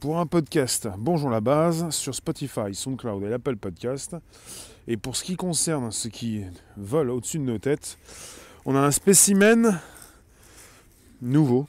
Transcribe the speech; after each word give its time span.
pour 0.00 0.18
un 0.18 0.26
podcast 0.26 0.88
Bonjour 0.98 1.30
la 1.30 1.40
base 1.40 1.90
sur 1.90 2.14
Spotify, 2.14 2.74
SoundCloud 2.74 3.22
et 3.24 3.28
l'Apple 3.28 3.56
Podcast. 3.56 4.16
Et 4.86 4.96
pour 4.96 5.16
ce 5.16 5.24
qui 5.24 5.36
concerne 5.36 5.90
ce 5.90 6.08
qui 6.08 6.42
vole 6.76 7.10
au-dessus 7.10 7.38
de 7.38 7.44
nos 7.44 7.58
têtes, 7.58 7.98
on 8.64 8.76
a 8.76 8.80
un 8.80 8.90
spécimen 8.90 9.80
nouveau 11.22 11.66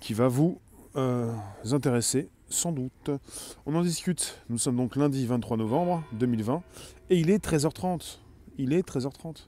qui 0.00 0.14
va 0.14 0.28
vous 0.28 0.58
euh, 0.96 1.32
intéresser 1.70 2.28
sans 2.48 2.72
doute. 2.72 3.10
On 3.66 3.74
en 3.74 3.82
discute. 3.82 4.40
Nous 4.48 4.58
sommes 4.58 4.76
donc 4.76 4.96
lundi 4.96 5.26
23 5.26 5.56
novembre 5.56 6.02
2020 6.12 6.62
et 7.10 7.18
il 7.18 7.30
est 7.30 7.44
13h30. 7.44 8.18
Il 8.58 8.72
est 8.72 8.86
13h30. 8.86 9.46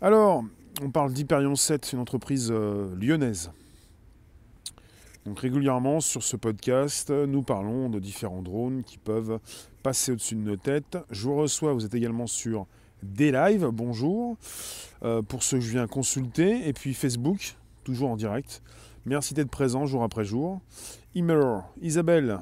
Alors, 0.00 0.42
on 0.82 0.90
parle 0.90 1.12
d'Hyperion 1.12 1.54
7, 1.54 1.92
une 1.92 2.00
entreprise 2.00 2.50
euh, 2.50 2.94
lyonnaise. 2.98 3.50
Donc 5.26 5.40
régulièrement 5.40 6.00
sur 6.00 6.22
ce 6.22 6.36
podcast, 6.36 7.10
nous 7.10 7.42
parlons 7.42 7.90
de 7.90 7.98
différents 7.98 8.42
drones 8.42 8.84
qui 8.84 8.96
peuvent 8.96 9.40
passer 9.82 10.12
au-dessus 10.12 10.36
de 10.36 10.40
nos 10.40 10.56
têtes. 10.56 10.96
Je 11.10 11.24
vous 11.24 11.34
reçois, 11.34 11.72
vous 11.72 11.84
êtes 11.84 11.94
également 11.94 12.28
sur 12.28 12.66
des 13.02 13.32
lives, 13.32 13.68
bonjour, 13.72 14.36
euh, 15.02 15.22
pour 15.22 15.42
ceux 15.42 15.58
que 15.58 15.64
je 15.64 15.72
viens 15.72 15.88
consulter, 15.88 16.68
et 16.68 16.72
puis 16.72 16.94
Facebook, 16.94 17.56
toujours 17.82 18.10
en 18.10 18.16
direct. 18.16 18.62
Merci 19.04 19.34
d'être 19.34 19.50
présent 19.50 19.84
jour 19.84 20.04
après 20.04 20.24
jour. 20.24 20.60
Email, 21.16 21.62
Isabelle, 21.82 22.38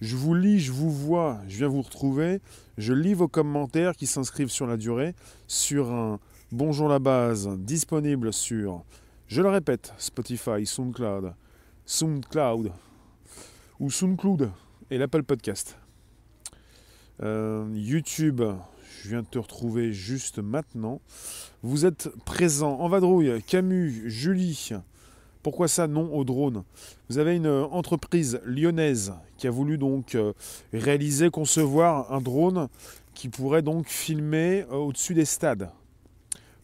je 0.00 0.16
vous 0.16 0.34
lis, 0.34 0.60
je 0.60 0.72
vous 0.72 0.90
vois, 0.90 1.40
je 1.46 1.58
viens 1.58 1.68
vous 1.68 1.82
retrouver. 1.82 2.40
Je 2.78 2.94
lis 2.94 3.12
vos 3.12 3.28
commentaires 3.28 3.96
qui 3.96 4.06
s'inscrivent 4.06 4.50
sur 4.50 4.66
la 4.66 4.78
durée 4.78 5.14
sur 5.46 5.92
un 5.92 6.18
Bonjour 6.52 6.86
la 6.86 6.98
base 6.98 7.48
disponible 7.58 8.30
sur, 8.30 8.84
je 9.26 9.40
le 9.40 9.48
répète, 9.48 9.94
Spotify, 9.96 10.66
SoundCloud, 10.66 11.32
SoundCloud 11.86 12.72
ou 13.80 13.90
SoundCloud 13.90 14.50
et 14.90 14.98
l'Apple 14.98 15.22
Podcast. 15.22 15.76
Euh, 17.22 17.68
YouTube, 17.74 18.42
je 19.02 19.08
viens 19.08 19.22
de 19.22 19.26
te 19.26 19.38
retrouver 19.38 19.92
juste 19.92 20.38
maintenant. 20.38 21.00
Vous 21.62 21.84
êtes 21.86 22.08
présent 22.24 22.78
en 22.78 22.88
vadrouille, 22.88 23.42
Camus, 23.42 24.08
Julie. 24.08 24.70
Pourquoi 25.42 25.66
ça 25.66 25.88
non 25.88 26.14
au 26.14 26.24
drone? 26.24 26.62
Vous 27.08 27.18
avez 27.18 27.36
une 27.36 27.48
entreprise 27.48 28.40
lyonnaise 28.44 29.12
qui 29.36 29.46
a 29.48 29.50
voulu 29.50 29.76
donc 29.76 30.14
euh, 30.14 30.32
réaliser, 30.72 31.30
concevoir 31.30 32.12
un 32.12 32.20
drone 32.20 32.68
qui 33.14 33.28
pourrait 33.28 33.62
donc 33.62 33.88
filmer 33.88 34.64
euh, 34.70 34.76
au-dessus 34.76 35.14
des 35.14 35.24
stades 35.24 35.70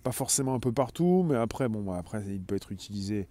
pas 0.09 0.13
forcément 0.13 0.55
un 0.55 0.61
peu 0.61 0.73
partout, 0.73 1.25
mais 1.29 1.37
après, 1.37 1.69
bon, 1.69 1.83
bah, 1.83 1.97
après, 1.99 2.23
il 2.29 2.41
peut 2.41 2.57
être 2.57 2.73
utilisé. 2.73 3.29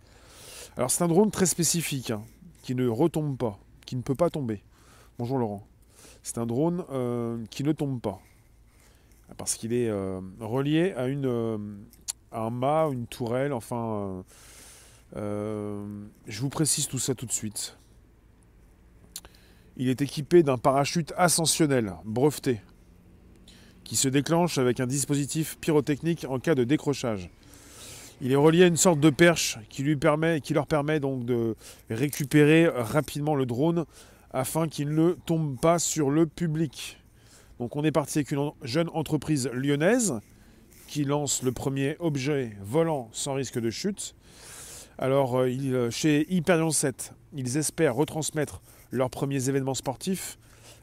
Alors, 0.76 0.92
c'est 0.92 1.04
un 1.04 1.08
drone 1.08 1.32
très 1.32 1.46
spécifique, 1.46 2.12
hein, 2.12 2.22
qui 2.64 2.76
ne 2.76 2.88
retombe 2.88 3.38
pas, 3.38 3.58
qui 3.86 3.96
ne 3.96 4.02
peut 4.02 4.16
pas 4.16 4.30
tomber. 4.30 4.62
Bonjour 5.18 5.38
Laurent. 5.38 5.66
C'est 6.24 6.38
un 6.38 6.46
drone 6.46 6.84
euh, 6.92 7.44
qui 7.50 7.64
ne 7.64 7.72
tombe 7.72 8.02
pas, 8.02 8.20
parce 9.38 9.56
qu'il 9.56 9.74
est 9.74 9.90
euh, 9.90 10.20
relié 10.40 10.92
à, 10.92 11.04
euh, 11.04 11.58
un 12.32 12.50
mât, 12.50 12.90
une 12.92 13.08
tourelle, 13.08 13.54
enfin. 13.54 14.24
je 15.16 16.42
vous 16.42 16.50
précise 16.50 16.88
tout 16.88 17.00
ça 17.00 17.16
tout 17.16 17.26
de 17.26 17.32
suite. 17.32 17.78
Il 19.78 19.90
est 19.90 20.02
équipé 20.02 20.44
d'un 20.44 20.58
parachute 20.58 21.14
ascensionnel, 21.18 21.94
breveté 22.04 22.60
qui 23.88 23.96
se 23.96 24.10
déclenche 24.10 24.58
avec 24.58 24.82
un 24.82 24.86
dispositif 24.86 25.58
pyrotechnique 25.62 26.26
en 26.30 26.40
cas 26.40 26.56
de 26.56 26.66
décrochage. 26.66 27.30
Il 28.20 28.32
est 28.32 28.36
relié 28.36 28.64
à 28.64 28.68
une 28.68 28.78
sorte 28.78 29.00
de 29.00 29.12
perche 29.12 29.60
qui, 29.70 29.84
leur 29.84 30.68
permet 30.68 31.00
donc 31.00 31.26
de 31.26 31.56
récupérer 31.90 32.68
rapidement 32.68 33.36
le 33.36 33.46
drone 33.46 33.86
afin 34.32 34.68
qu'il 34.68 34.96
ne 34.96 35.12
tombe 35.26 35.60
pas 35.60 35.78
sur 35.78 36.10
le 36.10 36.26
public. 36.26 36.98
Donc 37.60 37.76
on 37.76 37.84
est 37.84 37.92
parti 37.92 38.20
avec 38.20 38.32
une 38.32 38.52
jeune 38.64 38.90
entreprise 38.94 39.50
lyonnaise 39.54 40.20
qui 40.88 41.04
lance 41.04 41.44
le 41.44 41.52
premier 41.52 41.96
objet 42.00 42.58
volant 42.62 43.10
sans 43.12 43.34
risque 43.36 43.60
de 43.60 43.70
chute. 43.70 44.16
Alors 44.98 45.38
euh, 45.38 45.90
chez 45.92 46.26
Hyperion 46.34 46.72
7, 46.72 47.14
ils 47.34 47.58
espèrent 47.58 47.96
retransmettre 47.96 48.62
leurs 48.92 49.12
premiers 49.12 49.50
événements 49.50 49.76
sportifs 49.76 50.40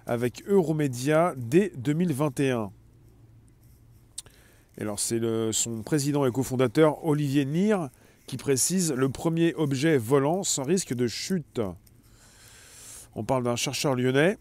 avec 0.06 0.44
Euromédia 0.46 1.34
dès 1.36 1.72
2021. 1.76 2.70
Alors 4.80 4.98
c'est 4.98 5.20
son 5.52 5.82
président 5.82 6.26
et 6.26 6.32
cofondateur 6.32 7.04
Olivier 7.04 7.44
Nir 7.44 7.90
qui 8.26 8.36
précise 8.36 8.92
le 8.92 9.08
premier 9.08 9.54
objet 9.54 9.98
volant 9.98 10.42
sans 10.42 10.64
risque 10.64 10.94
de 10.94 11.06
chute. 11.06 11.60
On 13.14 13.22
parle 13.22 13.44
d'un 13.44 13.54
chercheur 13.54 13.94
lyonnais 13.94 14.36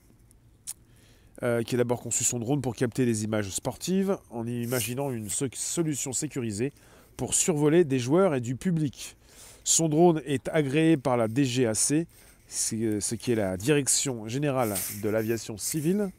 euh, 1.44 1.62
qui 1.62 1.76
a 1.76 1.78
d'abord 1.78 2.02
conçu 2.02 2.24
son 2.24 2.40
drone 2.40 2.62
pour 2.62 2.76
capter 2.76 3.06
des 3.06 3.24
images 3.26 3.50
sportives 3.50 4.18
en 4.32 4.48
imaginant 4.48 5.12
une 5.12 5.30
solution 5.30 6.14
sécurisée 6.14 6.74
pour 7.16 7.36
survoler 7.36 7.84
des 7.84 8.00
joueurs 8.00 8.34
et 8.34 8.42
du 8.42 8.56
public. 8.56 9.16
Son 9.64 9.88
drone 9.88 10.22
est 10.26 10.50
agréé 10.50 10.98
par 10.98 11.16
la 11.16 11.28
DGAC, 11.28 12.08
ce 12.48 13.16
qui 13.16 13.32
est 13.32 13.36
la 13.36 13.56
Direction 13.56 14.28
générale 14.28 14.74
de 15.04 15.10
l'aviation 15.10 15.58
civile. 15.58 16.10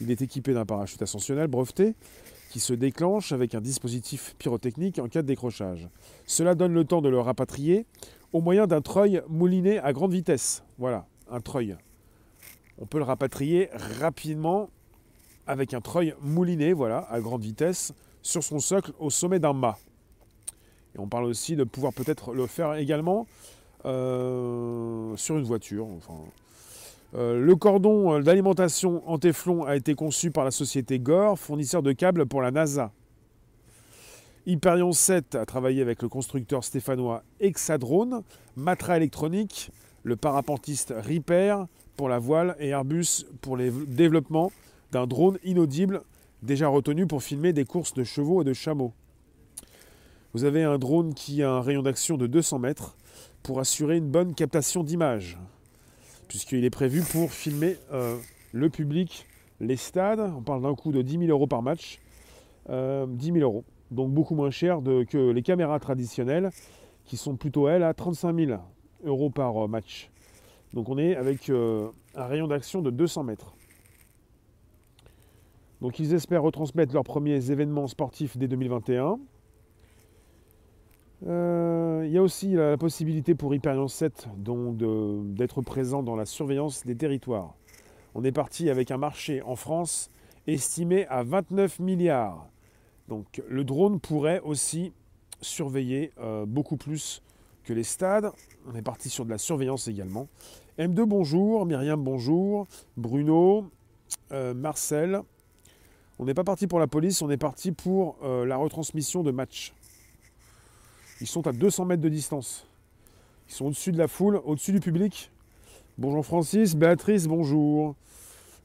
Il 0.00 0.10
est 0.10 0.22
équipé 0.22 0.54
d'un 0.54 0.64
parachute 0.64 1.02
ascensionnel 1.02 1.46
breveté 1.46 1.94
se 2.60 2.74
déclenche 2.74 3.32
avec 3.32 3.54
un 3.54 3.60
dispositif 3.60 4.34
pyrotechnique 4.38 4.98
en 4.98 5.08
cas 5.08 5.22
de 5.22 5.26
décrochage. 5.26 5.88
Cela 6.26 6.54
donne 6.54 6.74
le 6.74 6.84
temps 6.84 7.02
de 7.02 7.08
le 7.08 7.20
rapatrier 7.20 7.86
au 8.32 8.40
moyen 8.40 8.66
d'un 8.66 8.80
treuil 8.80 9.22
mouliné 9.28 9.78
à 9.78 9.92
grande 9.92 10.12
vitesse. 10.12 10.62
Voilà, 10.78 11.06
un 11.30 11.40
treuil. 11.40 11.76
On 12.78 12.86
peut 12.86 12.98
le 12.98 13.04
rapatrier 13.04 13.70
rapidement 14.00 14.68
avec 15.46 15.74
un 15.74 15.80
treuil 15.80 16.14
mouliné, 16.20 16.72
voilà, 16.72 17.06
à 17.10 17.20
grande 17.20 17.42
vitesse, 17.42 17.92
sur 18.22 18.42
son 18.42 18.58
socle 18.58 18.92
au 18.98 19.10
sommet 19.10 19.38
d'un 19.38 19.52
mât. 19.52 19.78
Et 20.94 20.98
on 20.98 21.06
parle 21.06 21.24
aussi 21.24 21.56
de 21.56 21.64
pouvoir 21.64 21.92
peut-être 21.92 22.32
le 22.32 22.46
faire 22.46 22.74
également 22.74 23.26
euh, 23.84 25.16
sur 25.16 25.36
une 25.36 25.44
voiture. 25.44 25.86
Euh, 27.16 27.38
le 27.40 27.54
cordon 27.54 28.14
euh, 28.14 28.22
d'alimentation 28.22 29.08
en 29.08 29.18
téflon 29.18 29.64
a 29.64 29.76
été 29.76 29.94
conçu 29.94 30.32
par 30.32 30.44
la 30.44 30.50
société 30.50 30.98
Gore, 30.98 31.38
fournisseur 31.38 31.82
de 31.82 31.92
câbles 31.92 32.26
pour 32.26 32.42
la 32.42 32.50
NASA. 32.50 32.90
Hyperion 34.46 34.92
7 34.92 35.36
a 35.36 35.46
travaillé 35.46 35.80
avec 35.80 36.02
le 36.02 36.08
constructeur 36.08 36.64
stéphanois 36.64 37.22
Hexadrone, 37.40 38.22
Matra 38.56 38.96
Électronique, 38.96 39.70
le 40.02 40.16
parapentiste 40.16 40.92
Repair 40.96 41.66
pour 41.96 42.08
la 42.08 42.18
voile 42.18 42.56
et 42.58 42.68
Airbus 42.68 43.26
pour 43.40 43.56
le 43.56 43.70
développement 43.70 44.50
d'un 44.90 45.06
drone 45.06 45.38
inaudible 45.44 46.02
déjà 46.42 46.68
retenu 46.68 47.06
pour 47.06 47.22
filmer 47.22 47.52
des 47.52 47.64
courses 47.64 47.94
de 47.94 48.04
chevaux 48.04 48.42
et 48.42 48.44
de 48.44 48.52
chameaux. 48.52 48.92
Vous 50.34 50.44
avez 50.44 50.64
un 50.64 50.78
drone 50.78 51.14
qui 51.14 51.42
a 51.44 51.50
un 51.50 51.60
rayon 51.60 51.82
d'action 51.82 52.16
de 52.16 52.26
200 52.26 52.58
mètres 52.58 52.96
pour 53.44 53.60
assurer 53.60 53.96
une 53.96 54.10
bonne 54.10 54.34
captation 54.34 54.82
d'image 54.82 55.38
puisqu'il 56.28 56.64
est 56.64 56.70
prévu 56.70 57.02
pour 57.02 57.32
filmer 57.32 57.76
euh, 57.92 58.16
le 58.52 58.70
public, 58.70 59.26
les 59.60 59.76
stades. 59.76 60.20
On 60.20 60.42
parle 60.42 60.62
d'un 60.62 60.74
coût 60.74 60.92
de 60.92 61.02
10 61.02 61.18
000 61.18 61.30
euros 61.30 61.46
par 61.46 61.62
match. 61.62 62.00
10 62.66 62.70
euh, 62.70 63.06
000 63.20 63.38
euros. 63.38 63.64
Donc 63.90 64.12
beaucoup 64.12 64.34
moins 64.34 64.50
cher 64.50 64.80
que 64.82 65.30
les 65.30 65.42
caméras 65.42 65.78
traditionnelles, 65.78 66.50
qui 67.04 67.16
sont 67.16 67.36
plutôt, 67.36 67.68
elles, 67.68 67.82
à 67.82 67.94
35 67.94 68.34
000 68.36 68.60
euros 69.04 69.30
par 69.30 69.64
euh, 69.64 69.68
match. 69.68 70.10
Donc 70.72 70.88
on 70.88 70.98
est 70.98 71.14
avec 71.14 71.50
un 71.50 71.92
rayon 72.26 72.48
d'action 72.48 72.82
de 72.82 72.90
200 72.90 73.24
mètres. 73.24 73.54
Donc 75.80 75.98
ils 75.98 76.14
espèrent 76.14 76.42
retransmettre 76.42 76.94
leurs 76.94 77.04
premiers 77.04 77.50
événements 77.50 77.86
sportifs 77.86 78.36
dès 78.36 78.48
2021. 78.48 79.18
Euh, 81.26 82.02
il 82.04 82.12
y 82.12 82.18
a 82.18 82.22
aussi 82.22 82.52
la, 82.52 82.76
possibilité 82.76 83.34
pour 83.34 83.54
Hyperion 83.54 83.88
7 83.88 84.28
d'être 84.36 85.62
présent 85.62 86.02
dans 86.02 86.16
la 86.16 86.26
surveillance 86.26 86.84
des 86.84 86.96
territoires. 86.96 87.54
On 88.14 88.24
est 88.24 88.32
parti 88.32 88.68
avec 88.68 88.90
un 88.90 88.98
marché 88.98 89.42
en 89.42 89.56
France 89.56 90.10
estimé 90.46 91.06
à 91.06 91.22
29 91.22 91.80
milliards. 91.80 92.46
Donc 93.08 93.42
le 93.48 93.64
drone 93.64 94.00
pourrait 94.00 94.40
aussi 94.40 94.92
surveiller 95.40 96.12
euh, 96.20 96.44
beaucoup 96.46 96.76
plus 96.76 97.22
que 97.64 97.72
les 97.72 97.84
stades. 97.84 98.30
On 98.70 98.74
est 98.74 98.82
parti 98.82 99.08
sur 99.08 99.24
de 99.24 99.30
la 99.30 99.38
surveillance 99.38 99.88
également. 99.88 100.28
M2 100.78 101.04
bonjour, 101.04 101.64
Myriam 101.64 102.02
bonjour, 102.02 102.66
Bruno, 102.96 103.66
euh, 104.32 104.52
Marcel. 104.52 105.20
On 106.18 106.26
n'est 106.26 106.34
pas 106.34 106.44
parti 106.44 106.66
pour 106.66 106.78
la 106.78 106.86
police, 106.86 107.22
on 107.22 107.30
est 107.30 107.36
parti 107.36 107.72
pour 107.72 108.18
la 108.22 108.56
retransmission 108.56 109.24
de 109.24 109.32
matchs. 109.32 109.74
Ils 111.20 111.26
sont 111.26 111.46
à 111.46 111.52
200 111.52 111.84
mètres 111.84 112.02
de 112.02 112.08
distance. 112.08 112.66
Ils 113.48 113.54
sont 113.54 113.66
au-dessus 113.66 113.92
de 113.92 113.98
la 113.98 114.08
foule, 114.08 114.40
au-dessus 114.44 114.72
du 114.72 114.80
public. 114.80 115.30
Bonjour 115.96 116.26
Francis, 116.26 116.74
Béatrice, 116.74 117.28
bonjour. 117.28 117.94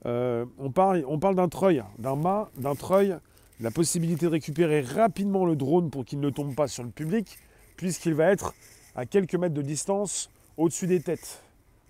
Euh, 0.06 0.46
on 0.57 0.72
parle, 0.72 1.36
d'un 1.36 1.50
treuil, 1.50 1.84
d'un 2.00 2.16
mât, 2.16 2.50
d'un 2.57 2.74
treuil, 2.74 3.16
la 3.60 3.69
possibilité 3.69 4.25
de 4.25 4.31
récupérer 4.31 4.81
rapidement 4.81 5.46
le 5.46 5.56
drone 5.56 5.92
pour 5.92 6.06
qu'il 6.06 6.19
ne 6.19 6.30
tombe 6.31 6.56
pas 6.56 6.68
sur 6.68 6.84
le 6.84 6.90
public, 6.90 7.38
puisqu'il 7.75 8.16
va 8.16 8.31
être 8.31 8.56
à 8.96 9.06
quelques 9.06 9.36
mètres 9.36 9.54
de 9.54 9.62
distance 9.62 10.31
au-dessus 10.57 10.88
des 10.88 11.01
têtes. 11.01 11.44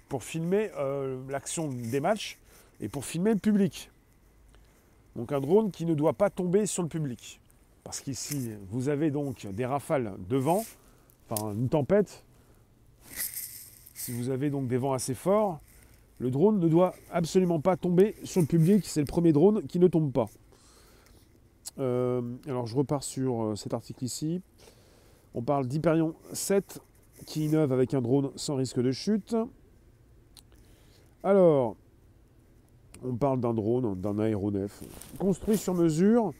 pour 0.09 0.23
filmer 0.23 0.71
euh, 0.77 1.19
l'action 1.29 1.69
des 1.69 1.99
matchs 1.99 2.39
et 2.81 2.89
pour 2.89 3.05
filmer 3.05 3.31
le 3.31 3.39
public. 3.39 3.91
Donc 5.15 5.31
un 5.31 5.39
drone 5.39 5.71
qui 5.71 5.85
ne 5.85 5.93
doit 5.93 6.13
pas 6.13 6.31
tomber 6.31 6.65
sur 6.65 6.81
le 6.81 6.89
public. 6.89 7.39
Parce 7.83 8.01
qu'ici, 8.01 8.51
vous 8.69 8.89
avez 8.89 9.11
donc 9.11 9.47
des 9.47 9.65
rafales 9.65 10.13
de 10.27 10.37
vent, 10.37 10.63
enfin 11.29 11.53
une 11.53 11.69
tempête. 11.69 12.23
Si 13.93 14.11
vous 14.11 14.29
avez 14.29 14.49
donc 14.49 14.67
des 14.67 14.77
vents 14.77 14.93
assez 14.93 15.13
forts, 15.13 15.59
le 16.19 16.31
drone 16.31 16.59
ne 16.59 16.67
doit 16.67 16.93
absolument 17.11 17.59
pas 17.59 17.77
tomber 17.77 18.15
sur 18.23 18.41
le 18.41 18.47
public. 18.47 18.85
C'est 18.85 18.99
le 18.99 19.05
premier 19.05 19.31
drone 19.31 19.65
qui 19.67 19.79
ne 19.79 19.87
tombe 19.87 20.11
pas. 20.11 20.29
Euh, 21.79 22.21
alors 22.47 22.67
je 22.67 22.75
repars 22.75 23.03
sur 23.03 23.43
euh, 23.43 23.55
cet 23.55 23.73
article 23.73 24.03
ici. 24.03 24.41
On 25.33 25.41
parle 25.41 25.67
d'Hyperion 25.67 26.15
7 26.33 26.81
qui 27.25 27.45
innove 27.45 27.71
avec 27.71 27.93
un 27.93 28.01
drone 28.01 28.31
sans 28.35 28.55
risque 28.55 28.81
de 28.81 28.91
chute. 28.91 29.35
Alors, 31.23 31.75
on 33.03 33.15
parle 33.15 33.39
d'un 33.39 33.53
drone, 33.53 33.99
d'un 33.99 34.19
aéronef, 34.19 34.81
construit 35.19 35.57
sur 35.57 35.73
mesure 35.73 36.33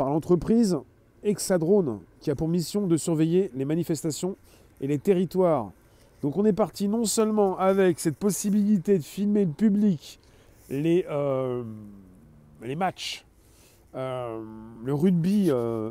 par 0.00 0.08
l'entreprise 0.08 0.78
Hexadrone, 1.22 2.00
qui 2.20 2.30
a 2.30 2.34
pour 2.34 2.48
mission 2.48 2.86
de 2.86 2.96
surveiller 2.96 3.50
les 3.54 3.66
manifestations 3.66 4.38
et 4.80 4.86
les 4.86 4.98
territoires. 4.98 5.72
Donc 6.22 6.38
on 6.38 6.46
est 6.46 6.54
parti 6.54 6.88
non 6.88 7.04
seulement 7.04 7.58
avec 7.58 8.00
cette 8.00 8.16
possibilité 8.16 8.96
de 8.96 9.02
filmer 9.02 9.44
le 9.44 9.50
public, 9.50 10.18
les, 10.70 11.04
euh, 11.10 11.64
matchs, 12.78 13.26
euh, 13.94 14.42
le 14.82 14.94
rugby, 14.94 15.48
euh, 15.50 15.90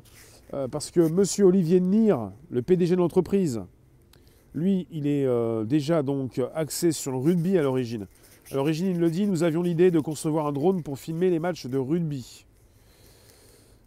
parce 0.72 0.90
que 0.90 1.02
M. 1.02 1.46
Olivier 1.46 1.80
Nir, 1.80 2.32
le 2.50 2.64
PDG 2.64 2.96
de 2.96 3.02
l'entreprise, 3.02 3.62
lui, 4.56 4.88
il 4.90 5.06
est 5.06 5.28
déjà 5.68 6.02
donc 6.02 6.42
axé 6.56 6.94
sur 6.94 7.12
le 7.12 7.20
rugby 7.20 7.60
à 7.60 7.62
l'origine. 7.62 8.08
À 8.50 8.56
l'origine, 8.56 8.88
il 8.88 9.00
le 9.00 9.12
dit, 9.12 9.28
nous 9.28 9.44
avions 9.44 9.62
l'idée 9.62 9.92
de 9.92 10.00
concevoir 10.00 10.48
un 10.48 10.52
drone 10.52 10.82
pour 10.82 10.98
filmer 10.98 11.30
les 11.30 11.38
matchs 11.38 11.68
de 11.68 11.78
rugby. 11.78 12.48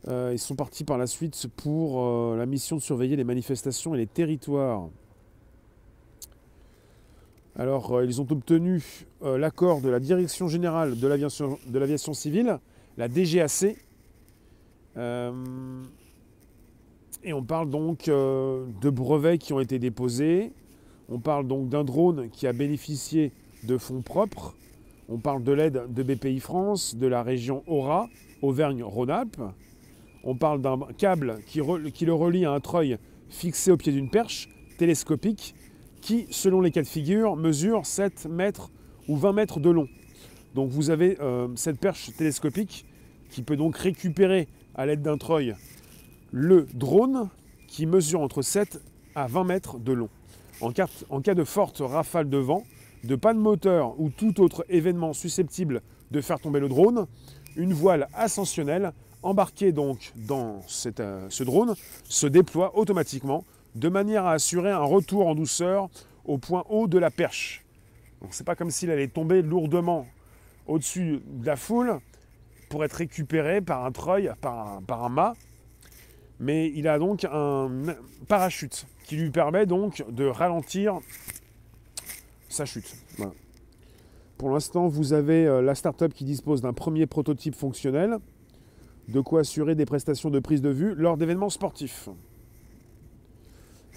Euh, 0.08 0.30
ils 0.32 0.38
sont 0.38 0.56
partis 0.56 0.82
par 0.82 0.98
la 0.98 1.06
suite 1.06 1.46
pour 1.56 2.02
euh, 2.02 2.36
la 2.36 2.44
mission 2.46 2.74
de 2.76 2.80
surveiller 2.80 3.14
les 3.14 3.24
manifestations 3.24 3.94
et 3.94 3.98
les 3.98 4.06
territoires. 4.06 4.88
Alors, 7.54 7.92
euh, 7.92 8.04
ils 8.04 8.20
ont 8.20 8.26
obtenu 8.28 8.82
l'accord 9.22 9.80
de 9.80 9.88
la 9.88 10.00
Direction 10.00 10.48
générale 10.48 10.98
de 10.98 11.06
l'aviation 11.06 12.14
civile, 12.14 12.58
la 12.96 13.08
DGAC. 13.08 13.76
et 17.24 17.32
on 17.32 17.44
parle 17.44 17.70
donc 17.70 18.06
de 18.06 18.90
brevets 18.90 19.38
qui 19.38 19.52
ont 19.52 19.60
été 19.60 19.78
déposés. 19.78 20.52
On 21.08 21.20
parle 21.20 21.46
donc 21.46 21.68
d'un 21.68 21.84
drone 21.84 22.30
qui 22.30 22.48
a 22.48 22.52
bénéficié 22.52 23.32
de 23.62 23.78
fonds 23.78 24.02
propres. 24.02 24.56
On 25.08 25.18
parle 25.18 25.44
de 25.44 25.52
l'aide 25.52 25.82
de 25.88 26.02
BPI 26.02 26.40
France, 26.40 26.96
de 26.96 27.06
la 27.06 27.22
région 27.22 27.62
Aura, 27.66 28.08
Auvergne-Rhône-Alpes. 28.40 29.40
On 30.24 30.36
parle 30.36 30.62
d'un 30.62 30.78
câble 30.96 31.40
qui, 31.46 31.60
le 31.60 32.12
relie 32.12 32.44
à 32.44 32.52
un 32.52 32.60
treuil 32.60 32.98
fixé 33.28 33.70
au 33.70 33.76
pied 33.76 33.92
d'une 33.92 34.10
perche 34.10 34.48
télescopique 34.78 35.54
qui, 36.00 36.26
selon 36.30 36.60
les 36.60 36.70
cas 36.70 36.82
de 36.82 36.86
figure, 36.86 37.36
mesure 37.36 37.86
7 37.86 38.26
mètres 38.26 38.70
ou 39.08 39.16
20 39.16 39.32
mètres 39.32 39.60
de 39.60 39.70
long. 39.70 39.88
Donc 40.54 40.70
vous 40.70 40.90
avez 40.90 41.20
euh, 41.20 41.48
cette 41.56 41.78
perche 41.78 42.10
télescopique 42.16 42.84
qui 43.30 43.42
peut 43.42 43.56
donc 43.56 43.76
récupérer 43.76 44.48
à 44.74 44.86
l'aide 44.86 45.02
d'un 45.02 45.18
treuil 45.18 45.54
le 46.30 46.66
drone 46.74 47.28
qui 47.66 47.86
mesure 47.86 48.20
entre 48.20 48.42
7 48.42 48.80
à 49.14 49.26
20 49.26 49.44
mètres 49.44 49.78
de 49.78 49.92
long. 49.92 50.08
En 50.60 50.70
en 51.10 51.20
cas 51.20 51.34
de 51.34 51.44
forte 51.44 51.78
rafale 51.80 52.28
de 52.28 52.38
vent, 52.38 52.62
de 53.04 53.16
panne 53.16 53.38
moteur 53.38 53.98
ou 53.98 54.10
tout 54.10 54.40
autre 54.40 54.64
événement 54.68 55.12
susceptible 55.12 55.82
de 56.10 56.20
faire 56.20 56.38
tomber 56.38 56.60
le 56.60 56.68
drone, 56.68 57.06
une 57.56 57.72
voile 57.72 58.08
ascensionnelle 58.14 58.92
embarquée 59.22 59.72
donc 59.72 60.12
dans 60.16 60.60
euh, 61.00 61.26
ce 61.28 61.44
drone 61.44 61.74
se 62.04 62.26
déploie 62.26 62.76
automatiquement 62.76 63.44
de 63.74 63.88
manière 63.88 64.26
à 64.26 64.32
assurer 64.32 64.70
un 64.70 64.82
retour 64.82 65.26
en 65.26 65.34
douceur 65.34 65.88
au 66.24 66.38
point 66.38 66.64
haut 66.68 66.86
de 66.86 66.98
la 66.98 67.10
perche. 67.10 67.64
Donc 68.20 68.34
c'est 68.34 68.44
pas 68.44 68.54
comme 68.54 68.70
s'il 68.70 68.90
allait 68.90 69.08
tomber 69.08 69.42
lourdement 69.42 70.06
au-dessus 70.66 71.20
de 71.26 71.46
la 71.46 71.56
foule 71.56 71.98
pour 72.68 72.84
être 72.84 72.94
récupéré 72.94 73.60
par 73.60 73.84
un 73.84 73.92
treuil, 73.92 74.30
par 74.40 74.80
par 74.82 75.04
un 75.04 75.08
mât, 75.08 75.34
mais 76.38 76.70
il 76.74 76.88
a 76.88 76.98
donc 76.98 77.24
un 77.24 77.70
parachute 78.28 78.86
qui 79.04 79.16
lui 79.16 79.30
permet 79.30 79.66
donc 79.66 80.04
de 80.08 80.24
ralentir 80.24 81.00
sa 82.48 82.64
chute. 82.64 82.94
Pour 84.38 84.50
l'instant, 84.50 84.88
vous 84.88 85.12
avez 85.12 85.46
euh, 85.46 85.62
la 85.62 85.74
startup 85.74 86.12
qui 86.12 86.24
dispose 86.24 86.62
d'un 86.62 86.72
premier 86.72 87.06
prototype 87.06 87.54
fonctionnel, 87.54 88.18
de 89.08 89.20
quoi 89.20 89.40
assurer 89.40 89.74
des 89.74 89.86
prestations 89.86 90.30
de 90.30 90.38
prise 90.38 90.62
de 90.62 90.70
vue 90.70 90.94
lors 90.94 91.16
d'événements 91.16 91.50
sportifs. 91.50 92.08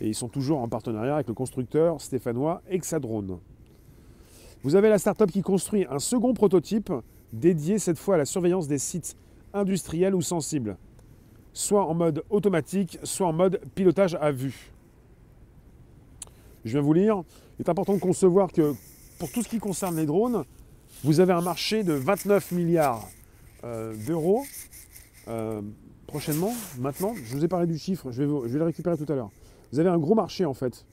Et 0.02 0.07
ils 0.07 0.16
sont 0.16 0.28
toujours 0.28 0.60
en 0.60 0.68
partenariat 0.68 1.16
avec 1.16 1.28
le 1.28 1.34
constructeur 1.34 2.02
stéphanois 2.02 2.62
Hexadrone. 2.69 3.40
Vous 4.63 4.75
avez 4.75 4.90
la 4.90 4.98
startup 4.98 5.31
qui 5.31 5.42
construit 5.42 5.86
un 5.90 6.00
second 6.00 6.34
prototype 6.34 6.92
dédié 7.31 7.80
cette 7.80 7.98
fois 7.98 8.16
à 8.16 8.18
la 8.18 8.25
surveillance 8.25 8.68
des 8.68 8.78
sites 8.78 9.16
industriels 9.54 10.16
ou 10.16 10.22
sensibles, 10.22 10.78
soit 11.54 11.86
en 11.86 11.94
mode 11.94 12.24
automatique, 12.30 13.00
soit 13.04 13.28
en 13.28 13.34
mode 13.34 13.62
pilotage 13.74 14.16
à 14.19 14.31
vue. 14.31 14.72
Je 16.66 16.72
viens 16.72 16.81
vous 16.81 16.94
lire. 16.94 17.24
Il 17.58 17.66
est 17.66 17.69
important 17.69 17.94
de 17.94 18.00
concevoir 18.00 18.51
que 18.51 18.74
pour 19.19 19.31
tout 19.31 19.44
ce 19.44 19.48
qui 19.48 19.60
concerne 19.60 19.96
les 19.96 20.06
drones, 20.06 20.44
vous 21.04 21.19
avez 21.19 21.34
un 21.34 21.42
marché 21.42 21.84
de 21.84 21.94
29 21.94 22.51
milliards 22.51 23.08
euh, 23.63 23.96
d'euros 24.08 24.44
euh, 25.27 25.62
prochainement, 26.07 26.54
maintenant. 26.80 27.13
Je 27.16 27.36
vous 27.36 27.44
ai 27.44 27.48
parlé 27.48 27.68
du 27.68 27.77
chiffre, 27.77 28.12
je 28.12 28.24
vais, 28.24 28.50
vais 28.50 28.60
le 28.60 28.66
récupérer 28.66 28.98
tout 28.98 29.12
à 29.12 29.16
l'heure. 29.16 29.31
Vous 29.72 29.80
avez 29.80 29.89
un 29.89 29.98
gros 29.98 30.16
marché 30.16 30.45
en 30.45 30.54
fait, 30.54 30.86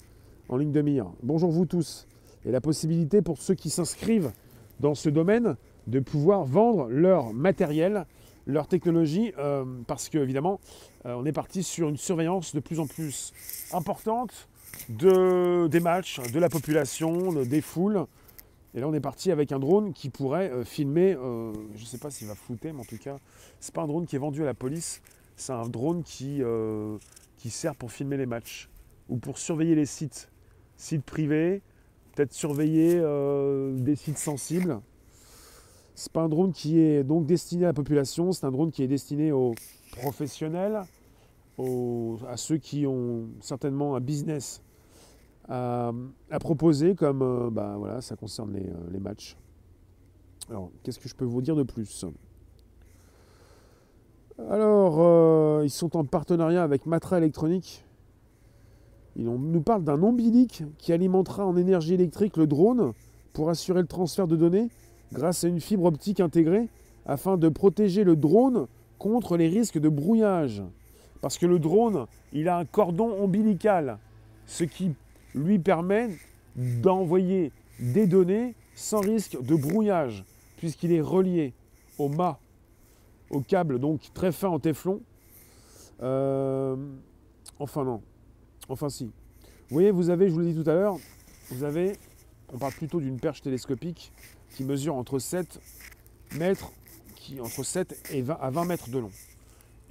en 0.48 0.56
ligne 0.56 0.72
de 0.72 0.82
mire. 0.82 1.06
Bonjour 1.22 1.50
vous 1.50 1.66
tous. 1.66 2.06
Et 2.44 2.50
la 2.50 2.60
possibilité 2.60 3.22
pour 3.22 3.38
ceux 3.38 3.54
qui 3.54 3.70
s'inscrivent 3.70 4.32
dans 4.80 4.94
ce 4.94 5.08
domaine 5.08 5.56
de 5.86 6.00
pouvoir 6.00 6.44
vendre 6.44 6.88
leur 6.88 7.32
matériel, 7.32 8.06
leur 8.46 8.66
technologie, 8.66 9.32
euh, 9.38 9.64
parce 9.86 10.08
qu'évidemment, 10.08 10.60
on 11.04 11.24
est 11.26 11.32
parti 11.32 11.62
sur 11.62 11.88
une 11.88 11.96
surveillance 11.96 12.54
de 12.54 12.60
plus 12.60 12.78
en 12.78 12.86
plus 12.86 13.32
importante 13.72 14.48
de, 14.88 15.66
des 15.68 15.80
matchs, 15.80 16.20
de 16.32 16.38
la 16.38 16.48
population, 16.48 17.32
des 17.44 17.60
foules. 17.60 18.06
Et 18.74 18.80
là, 18.80 18.88
on 18.88 18.94
est 18.94 19.00
parti 19.00 19.30
avec 19.30 19.52
un 19.52 19.58
drone 19.58 19.92
qui 19.92 20.08
pourrait 20.08 20.50
euh, 20.50 20.64
filmer, 20.64 21.14
euh, 21.14 21.52
je 21.74 21.82
ne 21.82 21.86
sais 21.86 21.98
pas 21.98 22.10
s'il 22.10 22.26
va 22.26 22.34
flouter, 22.34 22.72
mais 22.72 22.80
en 22.80 22.84
tout 22.84 22.96
cas, 22.96 23.16
c'est 23.60 23.74
pas 23.74 23.82
un 23.82 23.86
drone 23.86 24.06
qui 24.06 24.16
est 24.16 24.18
vendu 24.18 24.42
à 24.42 24.46
la 24.46 24.54
police, 24.54 25.02
c'est 25.36 25.52
un 25.52 25.68
drone 25.68 26.02
qui, 26.02 26.42
euh, 26.42 26.96
qui 27.36 27.50
sert 27.50 27.74
pour 27.74 27.92
filmer 27.92 28.16
les 28.16 28.26
matchs 28.26 28.70
ou 29.10 29.18
pour 29.18 29.38
surveiller 29.38 29.74
les 29.74 29.84
sites, 29.84 30.30
sites 30.76 31.04
privés, 31.04 31.60
peut-être 32.14 32.32
surveiller 32.32 33.00
des 33.74 33.96
sites 33.96 34.18
sensibles. 34.18 34.80
C'est 35.94 36.12
pas 36.12 36.22
un 36.22 36.28
drone 36.28 36.52
qui 36.52 36.78
est 36.78 37.04
donc 37.04 37.26
destiné 37.26 37.64
à 37.64 37.68
la 37.68 37.72
population, 37.74 38.32
c'est 38.32 38.46
un 38.46 38.50
drone 38.50 38.70
qui 38.70 38.82
est 38.82 38.88
destiné 38.88 39.32
aux 39.32 39.54
professionnels, 39.98 40.82
à 41.58 42.36
ceux 42.36 42.56
qui 42.56 42.86
ont 42.86 43.28
certainement 43.40 43.96
un 43.96 44.00
business 44.00 44.62
à, 45.48 45.92
proposer, 46.40 46.94
comme 46.94 47.22
euh, 47.22 47.50
bah, 47.50 47.74
voilà, 47.78 48.00
ça 48.00 48.16
concerne 48.16 48.52
les, 48.52 48.66
euh, 48.66 49.00
matchs. 49.00 49.36
Alors, 50.48 50.70
qu'est-ce 50.82 50.98
que 50.98 51.08
je 51.08 51.14
peux 51.14 51.24
vous 51.24 51.42
dire 51.42 51.56
de 51.56 51.62
plus? 51.62 52.04
Alors, 54.50 54.96
euh, 54.98 55.62
ils 55.64 55.70
sont 55.70 55.96
en 55.96 56.04
partenariat 56.04 56.62
avec 56.62 56.86
Matra 56.86 57.18
Électronique. 57.18 57.84
Ils 59.16 59.24
nous 59.24 59.60
parlent 59.60 59.84
d'un 59.84 60.02
ombilic 60.02 60.64
qui 60.78 60.92
alimentera 60.92 61.46
en 61.46 61.56
énergie 61.56 61.94
électrique 61.94 62.36
le 62.36 62.46
drone 62.46 62.92
pour 63.34 63.50
assurer 63.50 63.82
le 63.82 63.86
transfert 63.86 64.26
de 64.26 64.36
données 64.36 64.68
grâce 65.12 65.44
à 65.44 65.48
une 65.48 65.60
fibre 65.60 65.84
optique 65.84 66.20
intégrée 66.20 66.68
afin 67.04 67.36
de 67.36 67.48
protéger 67.50 68.04
le 68.04 68.16
drone 68.16 68.66
contre 68.98 69.36
les 69.36 69.48
risques 69.48 69.78
de 69.78 69.88
brouillage. 69.88 70.62
Parce 71.20 71.36
que 71.36 71.46
le 71.46 71.58
drone, 71.58 72.06
il 72.32 72.48
a 72.48 72.56
un 72.58 72.64
cordon 72.64 73.12
ombilical, 73.22 73.98
ce 74.46 74.64
qui 74.64 74.92
lui 75.34 75.58
permet 75.58 76.10
d'envoyer 76.56 77.52
des 77.78 78.06
données 78.06 78.54
sans 78.74 79.00
risque 79.00 79.40
de 79.42 79.54
brouillage, 79.54 80.24
puisqu'il 80.56 80.92
est 80.92 81.00
relié 81.00 81.54
au 81.98 82.08
mât, 82.08 82.38
au 83.30 83.40
câble 83.40 83.78
donc 83.78 84.00
très 84.14 84.32
fin 84.32 84.48
en 84.48 84.58
téflon. 84.58 85.00
Euh, 86.02 86.76
enfin 87.58 87.84
non, 87.84 88.02
enfin 88.68 88.88
si. 88.88 89.04
Vous 89.04 89.74
voyez, 89.76 89.90
vous 89.90 90.10
avez, 90.10 90.28
je 90.28 90.34
vous 90.34 90.40
l'ai 90.40 90.52
dit 90.52 90.62
tout 90.62 90.68
à 90.68 90.74
l'heure, 90.74 90.96
vous 91.50 91.64
avez, 91.64 91.92
on 92.52 92.58
parle 92.58 92.72
plutôt 92.72 93.00
d'une 93.00 93.18
perche 93.18 93.40
télescopique 93.40 94.12
qui 94.50 94.64
mesure 94.64 94.94
entre 94.96 95.18
7 95.18 95.60
mètres, 96.38 96.72
qui, 97.16 97.40
entre 97.40 97.62
7 97.62 98.10
et 98.12 98.20
20 98.20 98.38
à 98.40 98.50
20 98.50 98.64
mètres 98.66 98.90
de 98.90 98.98
long 98.98 99.10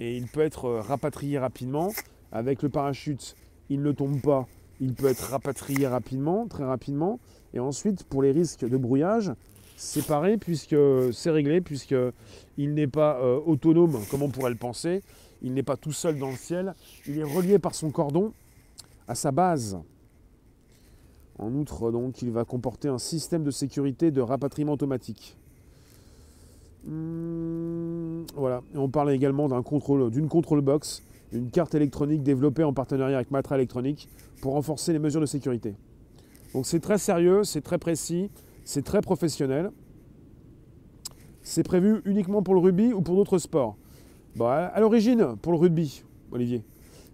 et 0.02 0.16
il 0.16 0.26
peut 0.26 0.40
être 0.40 0.64
euh, 0.64 0.80
rapatrié 0.80 1.38
rapidement. 1.38 1.92
Avec 2.32 2.62
le 2.62 2.68
parachute, 2.68 3.36
il 3.68 3.82
ne 3.82 3.92
tombe 3.92 4.20
pas, 4.20 4.48
il 4.82 4.94
peut 4.94 5.06
être 5.06 5.30
rapatrié 5.30 5.86
rapidement, 5.86 6.48
très 6.48 6.64
rapidement. 6.64 7.20
Et 7.54 7.60
ensuite, 7.60 8.02
pour 8.02 8.20
les 8.20 8.32
risques 8.32 8.68
de 8.68 8.76
brouillage, 8.76 9.32
c'est 9.76 10.04
pareil 10.04 10.38
puisque 10.38 10.76
c'est 11.12 11.30
réglé, 11.30 11.60
puisqu'il 11.60 12.74
n'est 12.74 12.88
pas 12.88 13.20
euh, 13.20 13.38
autonome 13.46 14.00
comme 14.10 14.22
on 14.22 14.28
pourrait 14.28 14.50
le 14.50 14.56
penser. 14.56 15.02
Il 15.40 15.54
n'est 15.54 15.62
pas 15.62 15.76
tout 15.76 15.92
seul 15.92 16.18
dans 16.18 16.30
le 16.30 16.36
ciel. 16.36 16.74
Il 17.06 17.16
est 17.16 17.22
relié 17.22 17.60
par 17.60 17.76
son 17.76 17.90
cordon 17.90 18.32
à 19.06 19.14
sa 19.14 19.30
base. 19.30 19.78
En 21.38 21.54
outre, 21.54 21.92
donc, 21.92 22.20
il 22.20 22.32
va 22.32 22.44
comporter 22.44 22.88
un 22.88 22.98
système 22.98 23.44
de 23.44 23.52
sécurité 23.52 24.10
de 24.10 24.20
rapatriement 24.20 24.72
automatique. 24.72 25.36
Hmm, 26.84 28.24
voilà. 28.34 28.62
on 28.74 28.88
parle 28.88 29.12
également 29.12 29.48
d'un 29.48 29.62
contrôle, 29.62 30.10
d'une 30.10 30.28
control 30.28 30.60
box, 30.60 31.04
une 31.32 31.50
carte 31.50 31.76
électronique 31.76 32.24
développée 32.24 32.64
en 32.64 32.72
partenariat 32.72 33.18
avec 33.18 33.30
Matra 33.30 33.54
Electronic 33.54 34.08
pour 34.42 34.54
renforcer 34.54 34.92
les 34.92 34.98
mesures 34.98 35.20
de 35.20 35.26
sécurité. 35.26 35.76
Donc 36.52 36.66
c'est 36.66 36.80
très 36.80 36.98
sérieux, 36.98 37.44
c'est 37.44 37.62
très 37.62 37.78
précis, 37.78 38.28
c'est 38.64 38.82
très 38.82 39.00
professionnel. 39.00 39.70
C'est 41.40 41.62
prévu 41.62 42.02
uniquement 42.04 42.42
pour 42.42 42.54
le 42.54 42.60
rugby 42.60 42.92
ou 42.92 43.00
pour 43.00 43.16
d'autres 43.16 43.38
sports? 43.38 43.76
À 44.40 44.80
l'origine, 44.80 45.36
pour 45.40 45.52
le 45.52 45.58
rugby, 45.58 46.02
Olivier. 46.32 46.64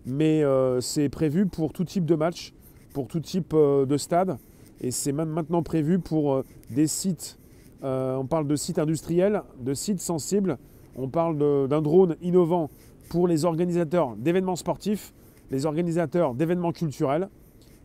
Mais 0.06 0.42
euh, 0.42 0.80
c'est 0.80 1.08
prévu 1.10 1.46
pour 1.46 1.72
tout 1.72 1.84
type 1.84 2.06
de 2.06 2.14
match, 2.14 2.54
pour 2.94 3.08
tout 3.08 3.20
type 3.20 3.52
euh, 3.54 3.84
de 3.84 3.96
stade. 3.98 4.38
Et 4.80 4.90
c'est 4.90 5.12
maintenant 5.12 5.62
prévu 5.62 5.98
pour 5.98 6.32
euh, 6.32 6.44
des 6.70 6.86
sites. 6.86 7.38
on 7.82 8.26
parle 8.26 8.46
de 8.46 8.56
sites 8.56 8.78
industriels, 8.78 9.42
de 9.60 9.74
sites 9.74 10.00
sensibles. 10.00 10.56
On 10.96 11.08
parle 11.08 11.68
d'un 11.68 11.82
drone 11.82 12.16
innovant 12.22 12.70
pour 13.10 13.28
les 13.28 13.44
organisateurs 13.44 14.16
d'événements 14.16 14.56
sportifs, 14.56 15.12
les 15.50 15.66
organisateurs 15.66 16.34
d'événements 16.34 16.72
culturels 16.72 17.28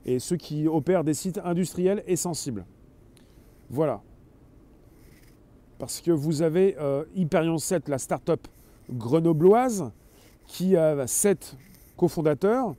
et 0.05 0.19
ceux 0.19 0.35
qui 0.37 0.67
opèrent 0.67 1.03
des 1.03 1.13
sites 1.13 1.39
industriels 1.43 2.03
et 2.07 2.15
sensibles. 2.15 2.65
Voilà. 3.69 4.01
Parce 5.79 6.01
que 6.01 6.11
vous 6.11 6.41
avez 6.41 6.75
euh, 6.79 7.03
Hyperion 7.15 7.57
7, 7.57 7.89
la 7.89 7.97
start-up 7.97 8.47
grenobloise, 8.91 9.91
qui 10.45 10.75
a 10.75 11.07
7 11.07 11.57
cofondateurs, 11.97 12.75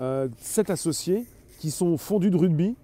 euh, 0.00 0.28
7 0.38 0.70
associés, 0.70 1.26
qui 1.58 1.70
sont 1.70 1.96
fondus 1.98 2.30
de 2.30 2.36
rugby. 2.36 2.76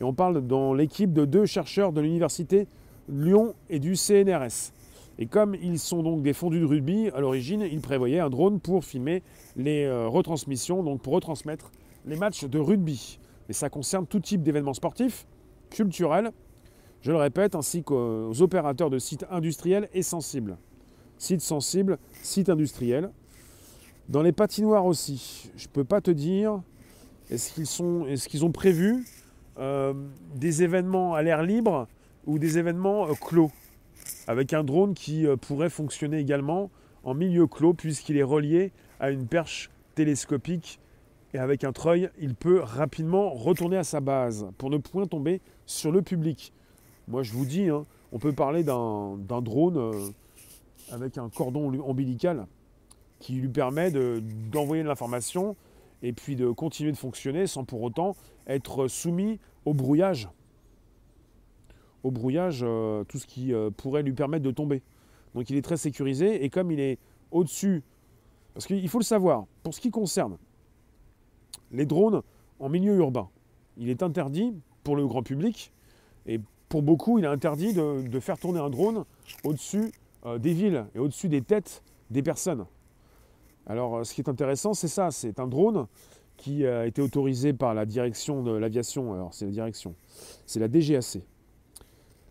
Et 0.00 0.04
on 0.04 0.12
parle 0.12 0.46
dans 0.46 0.74
l'équipe 0.74 1.12
de 1.12 1.24
deux 1.24 1.46
chercheurs 1.46 1.92
de 1.92 2.00
l'université 2.00 2.66
Lyon 3.08 3.54
et 3.70 3.78
du 3.78 3.96
CNRS. 3.96 4.72
Et 5.18 5.26
comme 5.26 5.54
ils 5.54 5.78
sont 5.78 6.02
donc 6.02 6.22
des 6.22 6.32
fondus 6.32 6.60
de 6.60 6.64
rugby, 6.64 7.08
à 7.10 7.20
l'origine, 7.20 7.60
ils 7.60 7.80
prévoyaient 7.80 8.20
un 8.20 8.30
drone 8.30 8.60
pour 8.60 8.84
filmer 8.84 9.22
les 9.56 9.84
euh, 9.84 10.08
retransmissions, 10.08 10.82
donc 10.82 11.02
pour 11.02 11.12
retransmettre 11.12 11.70
les 12.06 12.16
matchs 12.16 12.44
de 12.44 12.58
rugby. 12.58 13.18
Et 13.48 13.52
ça 13.52 13.68
concerne 13.68 14.06
tout 14.06 14.20
type 14.20 14.42
d'événements 14.42 14.74
sportifs, 14.74 15.26
culturels, 15.70 16.32
je 17.04 17.10
le 17.10 17.18
répète, 17.18 17.54
ainsi 17.54 17.82
qu'aux 17.82 18.40
opérateurs 18.40 18.88
de 18.88 18.98
sites 18.98 19.26
industriels 19.30 19.90
et 19.92 20.02
sensibles. 20.02 20.56
Sites 21.18 21.42
sensibles, 21.42 21.98
sites 22.22 22.48
industriels. 22.48 23.10
Dans 24.08 24.22
les 24.22 24.32
patinoires 24.32 24.86
aussi, 24.86 25.50
je 25.54 25.66
ne 25.66 25.72
peux 25.72 25.84
pas 25.84 26.00
te 26.00 26.10
dire, 26.10 26.62
est-ce 27.28 27.52
qu'ils 27.52 28.10
est 28.10 28.26
qu'ils 28.26 28.44
ont 28.46 28.52
prévu 28.52 29.04
euh, 29.58 29.92
des 30.34 30.62
événements 30.62 31.14
à 31.14 31.22
l'air 31.22 31.42
libre 31.42 31.88
ou 32.24 32.38
des 32.38 32.56
événements 32.56 33.06
euh, 33.06 33.12
clos? 33.20 33.50
Avec 34.26 34.52
un 34.52 34.64
drone 34.64 34.94
qui 34.94 35.26
euh, 35.26 35.36
pourrait 35.36 35.70
fonctionner 35.70 36.18
également 36.18 36.70
en 37.02 37.14
milieu 37.14 37.46
clos 37.46 37.74
puisqu'il 37.74 38.16
est 38.16 38.22
relié 38.22 38.72
à 39.00 39.10
une 39.10 39.26
perche 39.26 39.70
télescopique 39.94 40.80
et 41.34 41.38
avec 41.38 41.64
un 41.64 41.72
treuil, 41.72 42.10
il 42.20 42.34
peut 42.36 42.60
rapidement 42.60 43.30
retourner 43.30 43.76
à 43.76 43.84
sa 43.84 44.00
base 44.00 44.46
pour 44.56 44.70
ne 44.70 44.78
point 44.78 45.06
tomber 45.06 45.40
sur 45.66 45.90
le 45.90 46.00
public. 46.00 46.52
Moi 47.08 47.22
je 47.22 47.32
vous 47.32 47.44
dis, 47.44 47.68
hein, 47.68 47.84
on 48.12 48.18
peut 48.18 48.32
parler 48.32 48.62
d'un 48.62 49.16
drone 49.42 49.76
euh, 49.76 50.08
avec 50.92 51.18
un 51.18 51.28
cordon 51.28 51.72
ombilical 51.80 52.46
qui 53.18 53.34
lui 53.34 53.48
permet 53.48 53.90
d'envoyer 53.90 54.82
de, 54.82 54.88
l'information 54.88 55.56
et 56.02 56.12
puis 56.12 56.36
de 56.36 56.50
continuer 56.50 56.92
de 56.92 56.96
fonctionner 56.96 57.46
sans 57.46 57.64
pour 57.64 57.82
autant 57.82 58.14
être 58.46 58.86
soumis 58.86 59.40
au 59.64 59.74
brouillage 59.74 60.28
au 62.04 62.10
brouillage 62.10 62.60
euh, 62.62 63.02
tout 63.04 63.18
ce 63.18 63.26
qui 63.26 63.52
euh, 63.52 63.70
pourrait 63.70 64.02
lui 64.02 64.12
permettre 64.12 64.44
de 64.44 64.50
tomber. 64.52 64.82
Donc 65.34 65.50
il 65.50 65.56
est 65.56 65.62
très 65.62 65.78
sécurisé 65.78 66.44
et 66.44 66.50
comme 66.50 66.70
il 66.70 66.78
est 66.78 66.98
au-dessus, 67.32 67.82
parce 68.52 68.66
qu'il 68.66 68.88
faut 68.88 68.98
le 68.98 69.04
savoir, 69.04 69.46
pour 69.64 69.74
ce 69.74 69.80
qui 69.80 69.90
concerne 69.90 70.36
les 71.72 71.86
drones 71.86 72.22
en 72.60 72.68
milieu 72.68 72.94
urbain, 72.94 73.28
il 73.76 73.88
est 73.88 74.02
interdit 74.02 74.54
pour 74.84 74.94
le 74.94 75.06
grand 75.06 75.22
public 75.22 75.72
et 76.26 76.38
pour 76.68 76.82
beaucoup 76.82 77.18
il 77.18 77.24
est 77.24 77.28
interdit 77.28 77.72
de, 77.72 78.20
faire 78.20 78.38
tourner 78.38 78.60
un 78.60 78.70
drone 78.70 79.04
au-dessus 79.42 79.90
euh, 80.26 80.38
des 80.38 80.52
villes 80.52 80.84
et 80.94 80.98
au-dessus 80.98 81.28
des 81.28 81.42
têtes 81.42 81.82
des 82.10 82.22
personnes. 82.22 82.66
Alors 83.66 84.04
ce 84.04 84.12
qui 84.12 84.20
est 84.20 84.28
intéressant 84.28 84.74
c'est 84.74 84.88
ça, 84.88 85.10
c'est 85.10 85.40
un 85.40 85.48
drone 85.48 85.86
qui 86.36 86.66
a 86.66 86.86
été 86.86 87.00
autorisé 87.00 87.54
par 87.54 87.72
la 87.74 87.86
direction 87.86 88.42
de 88.42 88.50
l'aviation, 88.52 89.14
alors 89.14 89.32
c'est 89.32 89.46
la 89.46 89.52
direction, 89.52 89.94
c'est 90.46 90.60
la 90.60 90.68
DGAC, 90.68 91.22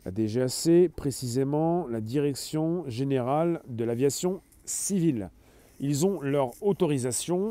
la 0.05 0.11
DGAC, 0.11 0.89
précisément 0.95 1.87
la 1.87 2.01
Direction 2.01 2.83
générale 2.87 3.61
de 3.67 3.83
l'aviation 3.83 4.41
civile. 4.65 5.29
Ils 5.79 6.05
ont 6.05 6.21
leur 6.21 6.51
autorisation, 6.61 7.49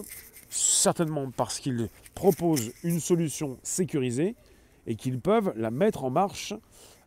certainement 0.49 1.31
parce 1.37 1.61
qu'ils 1.61 1.89
proposent 2.15 2.73
une 2.85 3.01
solution 3.01 3.59
sécurisée 3.63 4.37
et 4.87 4.97
qu'ils 4.97 5.21
peuvent 5.21 5.53
la 5.57 5.71
mettre 5.71 6.05
en 6.05 6.11
marche 6.11 6.55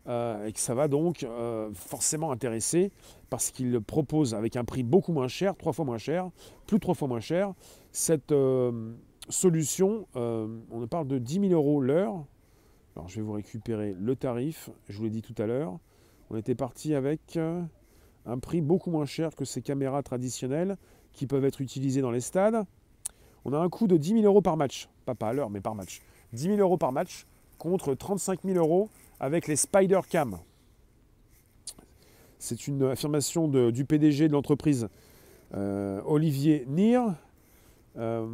euh, 0.08 0.46
et 0.46 0.52
que 0.52 0.60
ça 0.60 0.74
va 0.74 0.88
donc 0.88 1.24
euh, 1.24 1.70
forcément 1.74 2.30
intéresser 2.30 2.92
parce 3.28 3.50
qu'ils 3.50 3.80
proposent 3.80 4.34
avec 4.34 4.56
un 4.56 4.64
prix 4.64 4.82
beaucoup 4.82 5.12
moins 5.12 5.28
cher, 5.28 5.56
trois 5.56 5.72
fois 5.72 5.84
moins 5.84 5.98
cher, 5.98 6.30
plus 6.66 6.76
de 6.76 6.80
trois 6.80 6.94
fois 6.94 7.08
moins 7.08 7.20
cher, 7.20 7.52
cette 7.90 8.30
euh, 8.32 8.92
solution, 9.28 10.06
on 10.14 10.86
parle 10.88 11.08
de 11.08 11.18
10 11.18 11.48
000 11.48 11.52
euros 11.52 11.80
l'heure, 11.80 12.24
alors 12.96 13.08
je 13.08 13.16
vais 13.16 13.22
vous 13.22 13.32
récupérer 13.32 13.94
le 13.98 14.16
tarif, 14.16 14.70
je 14.88 14.96
vous 14.96 15.04
l'ai 15.04 15.10
dit 15.10 15.20
tout 15.20 15.34
à 15.36 15.46
l'heure. 15.46 15.78
On 16.30 16.36
était 16.36 16.54
parti 16.54 16.94
avec 16.94 17.36
euh, 17.36 17.62
un 18.24 18.38
prix 18.38 18.62
beaucoup 18.62 18.90
moins 18.90 19.04
cher 19.04 19.34
que 19.36 19.44
ces 19.44 19.60
caméras 19.60 20.02
traditionnelles 20.02 20.78
qui 21.12 21.26
peuvent 21.26 21.44
être 21.44 21.60
utilisées 21.60 22.00
dans 22.00 22.10
les 22.10 22.22
stades. 22.22 22.64
On 23.44 23.52
a 23.52 23.58
un 23.58 23.68
coût 23.68 23.86
de 23.86 23.98
10 23.98 24.20
000 24.20 24.22
euros 24.22 24.40
par 24.40 24.56
match, 24.56 24.88
pas, 25.04 25.14
pas 25.14 25.28
à 25.28 25.32
l'heure, 25.34 25.50
mais 25.50 25.60
par 25.60 25.74
match. 25.74 26.00
10 26.32 26.44
000 26.44 26.56
euros 26.56 26.78
par 26.78 26.90
match 26.90 27.26
contre 27.58 27.94
35 27.94 28.40
000 28.44 28.58
euros 28.58 28.88
avec 29.20 29.46
les 29.46 29.56
Spider 29.56 30.00
Cam. 30.08 30.38
C'est 32.38 32.66
une 32.66 32.82
affirmation 32.84 33.46
du 33.48 33.84
PDG 33.84 34.28
de 34.28 34.32
l'entreprise 34.32 34.88
euh, 35.54 36.00
Olivier 36.06 36.64
Nir. 36.66 37.14
Euh, 37.98 38.26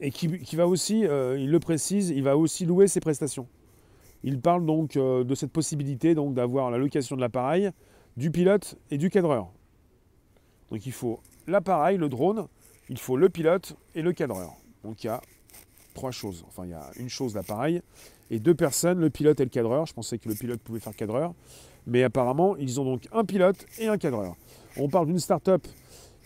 et 0.00 0.10
qui, 0.10 0.56
va 0.56 0.66
aussi, 0.66 1.06
euh, 1.06 1.36
il 1.38 1.50
le 1.50 1.58
précise, 1.58 2.10
il 2.10 2.22
va 2.22 2.36
aussi 2.36 2.66
louer 2.66 2.86
ses 2.88 3.00
prestations. 3.00 3.46
Il 4.22 4.40
parle 4.40 4.64
donc 4.64 4.96
euh, 4.96 5.24
de 5.24 5.34
cette 5.34 5.52
possibilité 5.52 6.14
donc 6.14 6.34
d'avoir 6.34 6.70
la 6.70 6.78
location 6.78 7.16
de 7.16 7.20
l'appareil, 7.20 7.70
du 8.16 8.30
pilote 8.30 8.76
et 8.90 8.98
du 8.98 9.10
cadreur. 9.10 9.48
Donc 10.70 10.86
il 10.86 10.92
faut 10.92 11.20
l'appareil, 11.46 11.98
le 11.98 12.08
drone, 12.08 12.46
il 12.88 12.98
faut 12.98 13.16
le 13.16 13.28
pilote 13.28 13.76
et 13.94 14.02
le 14.02 14.12
cadreur. 14.12 14.54
Donc 14.84 15.02
il 15.04 15.08
y 15.08 15.10
a 15.10 15.20
trois 15.94 16.10
choses. 16.10 16.44
Enfin, 16.46 16.64
il 16.64 16.70
y 16.70 16.74
a 16.74 16.90
une 16.98 17.08
chose 17.08 17.34
l'appareil 17.34 17.82
et 18.30 18.38
deux 18.38 18.54
personnes, 18.54 18.98
le 18.98 19.10
pilote 19.10 19.40
et 19.40 19.44
le 19.44 19.50
cadreur. 19.50 19.86
Je 19.86 19.94
pensais 19.94 20.18
que 20.18 20.28
le 20.28 20.34
pilote 20.34 20.60
pouvait 20.60 20.80
faire 20.80 20.94
cadreur, 20.94 21.34
mais 21.86 22.02
apparemment 22.02 22.56
ils 22.56 22.80
ont 22.80 22.84
donc 22.84 23.08
un 23.12 23.24
pilote 23.24 23.66
et 23.78 23.88
un 23.88 23.98
cadreur. 23.98 24.36
On 24.76 24.88
parle 24.88 25.06
d'une 25.06 25.18
start-up 25.18 25.66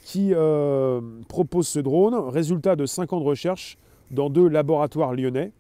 qui 0.03 0.35
euh, 0.35 1.01
propose 1.29 1.69
ce 1.69 1.79
drone, 1.79 2.15
résultat 2.15 2.77
de 2.77 2.87
5 2.87 3.13
ans 3.13 3.21
de 3.21 3.25
recherche 3.25 3.79
dans 4.11 4.29
deux 4.29 4.49
laboratoires 4.49 5.15
lyonnais, 5.15 5.53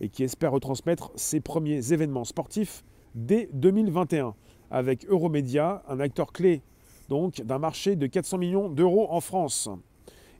et 0.00 0.08
qui 0.08 0.22
espère 0.22 0.52
retransmettre 0.52 1.10
ses 1.16 1.40
premiers 1.40 1.92
événements 1.92 2.24
sportifs 2.24 2.84
dès 3.14 3.48
2021, 3.52 4.34
avec 4.70 5.06
Euromédia, 5.06 5.82
un 5.88 5.98
acteur 5.98 6.32
clé 6.32 6.62
donc 7.08 7.40
d'un 7.40 7.58
marché 7.58 7.96
de 7.96 8.06
400 8.06 8.38
millions 8.38 8.68
d'euros 8.68 9.08
en 9.10 9.20
France. 9.20 9.68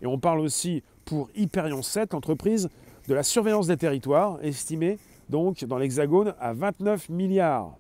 Et 0.02 0.07
on 0.07 0.19
parle 0.19 0.40
aussi 0.40 0.83
pour 1.07 1.31
Hyperion 1.35 1.83
7, 1.83 2.12
l'entreprise 2.12 2.69
de 3.09 3.14
la 3.14 3.23
surveillance 3.23 3.67
des 3.67 3.78
territoires, 3.78 4.38
estimée 4.43 4.99
donc 5.31 5.64
dans 5.64 5.78
l'Hexagone 5.78 6.35
à 6.38 6.52
29 6.52 7.09
milliards. 7.09 7.76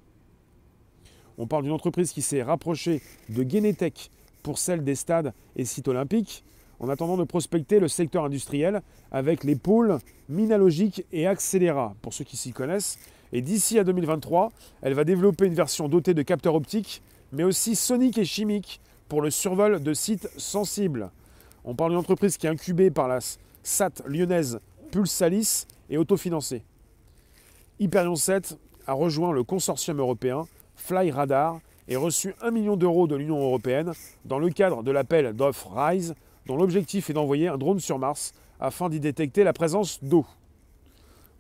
On 1.36 1.46
parle 1.46 1.64
d'une 1.64 1.72
entreprise 1.72 2.12
qui 2.12 2.22
s'est 2.22 2.42
rapprochée 2.42 3.00
de 3.28 3.48
Genetech 3.48 4.10
pour 4.42 4.58
celle 4.58 4.84
des 4.84 4.94
stades 4.94 5.32
et 5.56 5.64
sites 5.64 5.88
olympiques, 5.88 6.44
en 6.80 6.88
attendant 6.88 7.16
de 7.16 7.24
prospecter 7.24 7.80
le 7.80 7.88
secteur 7.88 8.24
industriel 8.24 8.82
avec 9.10 9.44
les 9.44 9.56
pôles 9.56 9.98
Minalogique 10.28 11.04
et 11.12 11.26
Accélera, 11.26 11.94
pour 12.02 12.14
ceux 12.14 12.24
qui 12.24 12.36
s'y 12.36 12.52
connaissent. 12.52 12.98
Et 13.32 13.42
d'ici 13.42 13.78
à 13.78 13.84
2023, 13.84 14.50
elle 14.82 14.94
va 14.94 15.04
développer 15.04 15.46
une 15.46 15.54
version 15.54 15.88
dotée 15.88 16.14
de 16.14 16.22
capteurs 16.22 16.54
optiques, 16.54 17.02
mais 17.32 17.44
aussi 17.44 17.76
soniques 17.76 18.18
et 18.18 18.24
chimiques 18.24 18.80
pour 19.08 19.22
le 19.22 19.30
survol 19.30 19.82
de 19.82 19.94
sites 19.94 20.28
sensibles. 20.36 21.10
On 21.64 21.74
parle 21.74 21.90
d'une 21.90 21.98
entreprise 21.98 22.36
qui 22.36 22.46
est 22.46 22.50
incubée 22.50 22.90
par 22.90 23.08
la 23.08 23.18
SAT 23.62 24.02
lyonnaise 24.06 24.60
Pulsalis 24.90 25.66
et 25.90 25.98
autofinancé. 25.98 26.62
Hyperion 27.78 28.16
7 28.16 28.56
a 28.86 28.92
rejoint 28.92 29.32
le 29.32 29.44
consortium 29.44 29.98
européen 29.98 30.46
Fly 30.76 31.10
Radar 31.10 31.60
et 31.88 31.96
reçu 31.96 32.34
1 32.42 32.50
million 32.50 32.76
d'euros 32.76 33.06
de 33.06 33.16
l'Union 33.16 33.38
européenne 33.38 33.92
dans 34.24 34.38
le 34.38 34.50
cadre 34.50 34.82
de 34.82 34.90
l'appel 34.90 35.32
d'offres 35.32 35.72
RISE, 35.74 36.14
dont 36.46 36.56
l'objectif 36.56 37.10
est 37.10 37.14
d'envoyer 37.14 37.48
un 37.48 37.56
drone 37.56 37.80
sur 37.80 37.98
Mars 37.98 38.34
afin 38.60 38.88
d'y 38.88 39.00
détecter 39.00 39.42
la 39.42 39.52
présence 39.52 40.02
d'eau. 40.04 40.26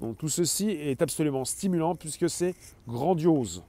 Donc 0.00 0.16
tout 0.16 0.28
ceci 0.28 0.70
est 0.70 1.02
absolument 1.02 1.44
stimulant 1.44 1.94
puisque 1.94 2.30
c'est 2.30 2.54
grandiose. 2.86 3.62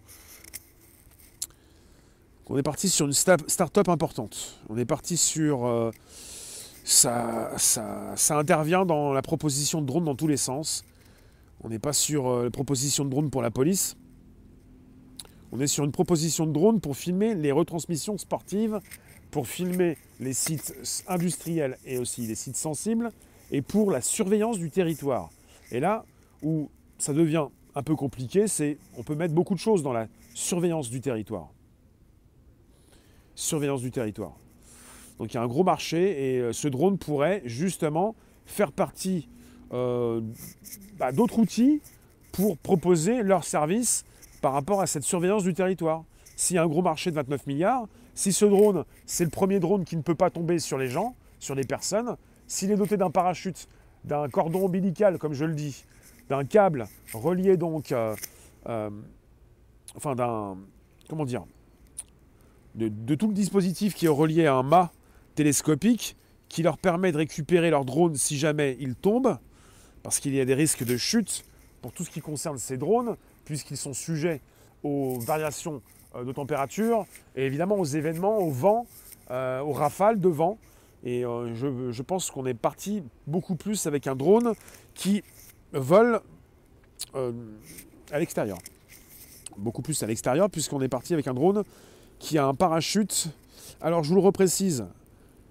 On 2.47 2.57
est 2.57 2.63
parti 2.63 2.89
sur 2.89 3.05
une 3.05 3.13
start-up 3.13 3.89
importante. 3.89 4.59
On 4.69 4.77
est 4.77 4.85
parti 4.85 5.17
sur... 5.17 5.65
Euh, 5.65 5.91
ça, 6.83 7.51
ça, 7.57 8.15
intervient 8.37 8.83
dans 8.83 9.13
la 9.13 9.21
proposition 9.21 9.81
de 9.81 9.85
drone 9.85 10.05
dans 10.05 10.15
tous 10.15 10.25
les 10.25 10.37
sens. 10.37 10.83
On 11.61 11.69
n'est 11.69 11.77
pas 11.77 11.93
sur 11.93 12.27
euh, 12.27 12.43
la 12.45 12.49
proposition 12.49 13.05
de 13.05 13.11
drone 13.11 13.29
pour 13.29 13.43
la 13.43 13.51
police. 13.51 13.95
On 15.51 15.59
est 15.59 15.67
sur 15.67 15.83
une 15.83 15.91
proposition 15.91 16.45
de 16.45 16.51
drone 16.51 16.79
pour 16.79 16.95
filmer 16.95 17.33
les 17.33 17.51
retransmissions 17.51 18.17
sportives, 18.17 18.79
pour 19.31 19.47
filmer 19.47 19.97
les 20.19 20.33
sites 20.33 20.75
industriels 21.07 21.77
et 21.85 21.97
aussi 21.97 22.27
les 22.27 22.35
sites 22.35 22.55
sensibles, 22.55 23.11
et 23.51 23.61
pour 23.61 23.91
la 23.91 24.01
surveillance 24.01 24.59
du 24.59 24.69
territoire. 24.69 25.29
Et 25.71 25.79
là 25.79 26.05
où 26.43 26.69
ça 26.97 27.13
devient 27.13 27.47
un 27.75 27.83
peu 27.83 27.95
compliqué, 27.95 28.47
c'est 28.47 28.77
on 28.97 29.03
peut 29.03 29.15
mettre 29.15 29.33
beaucoup 29.33 29.55
de 29.55 29.59
choses 29.59 29.81
dans 29.81 29.93
la 29.93 30.07
surveillance 30.33 30.89
du 30.89 31.01
territoire. 31.01 31.49
Surveillance 33.35 33.81
du 33.81 33.91
territoire. 33.91 34.33
Donc 35.17 35.33
il 35.33 35.35
y 35.35 35.37
a 35.37 35.41
un 35.41 35.47
gros 35.47 35.63
marché 35.63 36.35
et 36.35 36.39
euh, 36.39 36.53
ce 36.53 36.67
drone 36.67 36.97
pourrait 36.97 37.41
justement 37.45 38.15
faire 38.45 38.71
partie 38.71 39.27
euh, 39.73 40.21
bah, 40.97 41.11
d'autres 41.11 41.39
outils 41.39 41.81
pour 42.31 42.57
proposer 42.57 43.21
leurs 43.23 43.43
services 43.43 44.05
par 44.41 44.53
rapport 44.53 44.81
à 44.81 44.87
cette 44.87 45.03
surveillance 45.03 45.43
du 45.43 45.53
territoire. 45.53 46.03
S'il 46.35 46.55
y 46.55 46.59
a 46.59 46.63
un 46.63 46.67
gros 46.67 46.81
marché 46.81 47.11
de 47.11 47.15
29 47.15 47.47
milliards, 47.47 47.87
si 48.15 48.33
ce 48.33 48.45
drone, 48.45 48.85
c'est 49.05 49.23
le 49.23 49.29
premier 49.29 49.59
drone 49.59 49.85
qui 49.85 49.95
ne 49.97 50.01
peut 50.01 50.15
pas 50.15 50.29
tomber 50.29 50.59
sur 50.59 50.77
les 50.77 50.87
gens, 50.87 51.15
sur 51.39 51.55
les 51.55 51.63
personnes, 51.63 52.15
s'il 52.47 52.71
est 52.71 52.75
doté 52.75 52.97
d'un 52.97 53.11
parachute, 53.11 53.67
d'un 54.03 54.27
cordon 54.29 54.65
ombilical, 54.65 55.17
comme 55.17 55.33
je 55.33 55.45
le 55.45 55.53
dis, 55.53 55.85
d'un 56.29 56.45
câble 56.45 56.87
relié 57.13 57.57
donc, 57.57 57.91
euh, 57.91 58.15
euh, 58.67 58.89
enfin 59.95 60.15
d'un, 60.15 60.57
comment 61.09 61.25
dire, 61.25 61.43
de, 62.75 63.15
tout 63.15 63.27
le 63.27 63.33
dispositif 63.33 63.93
qui 63.93 64.05
est 64.05 64.09
relié 64.09 64.45
à 64.45 64.55
un 64.55 64.63
mât 64.63 64.91
télescopique 65.35 66.15
qui 66.47 66.63
leur 66.63 66.77
permet 66.77 67.11
de 67.11 67.17
récupérer 67.17 67.69
leur 67.69 67.85
drone 67.85 68.15
si 68.15 68.37
jamais 68.37 68.77
ils 68.79 68.95
tombent, 68.95 69.37
parce 70.03 70.19
qu'il 70.19 70.33
y 70.33 70.39
a 70.39 70.45
des 70.45 70.53
risques 70.53 70.83
de 70.83 70.97
chute 70.97 71.43
pour 71.81 71.91
tout 71.91 72.03
ce 72.03 72.09
qui 72.09 72.21
concerne 72.21 72.57
ces 72.57 72.77
drones, 72.77 73.15
puisqu'ils 73.49 73.77
sont 73.77 73.95
sujets 73.95 74.41
aux 74.83 75.17
variations 75.17 75.81
euh, 76.13 76.23
de 76.23 76.31
température 76.31 77.07
et 77.35 77.47
évidemment 77.47 77.79
aux 77.79 77.83
événements, 77.83 78.37
au 78.37 78.51
vent, 78.51 78.85
euh, 79.31 79.59
aux 79.61 79.71
rafales 79.71 80.19
de 80.19 80.29
vent. 80.29 80.59
Et 81.03 81.25
euh, 81.25 81.55
je, 81.55 82.01
pense 82.03 82.29
qu'on 82.29 82.45
est 82.45 82.53
parti 82.53 83.01
beaucoup 83.25 83.55
plus 83.55 83.87
avec 83.87 84.05
un 84.05 84.15
drone 84.15 84.53
qui 84.93 85.23
vole 85.73 86.21
à 87.15 88.19
l'extérieur. 88.19 88.59
Beaucoup 89.57 89.81
plus 89.81 90.03
à 90.03 90.05
l'extérieur, 90.05 90.47
puisqu'on 90.51 90.81
est 90.81 90.87
parti 90.87 91.15
avec 91.15 91.25
un 91.27 91.33
drone 91.33 91.63
qui 92.19 92.37
a 92.37 92.45
un 92.45 92.53
parachute. 92.53 93.29
Alors 93.81 94.03
je 94.03 94.09
vous 94.09 94.15
le 94.15 94.21
reprécise, 94.21 94.85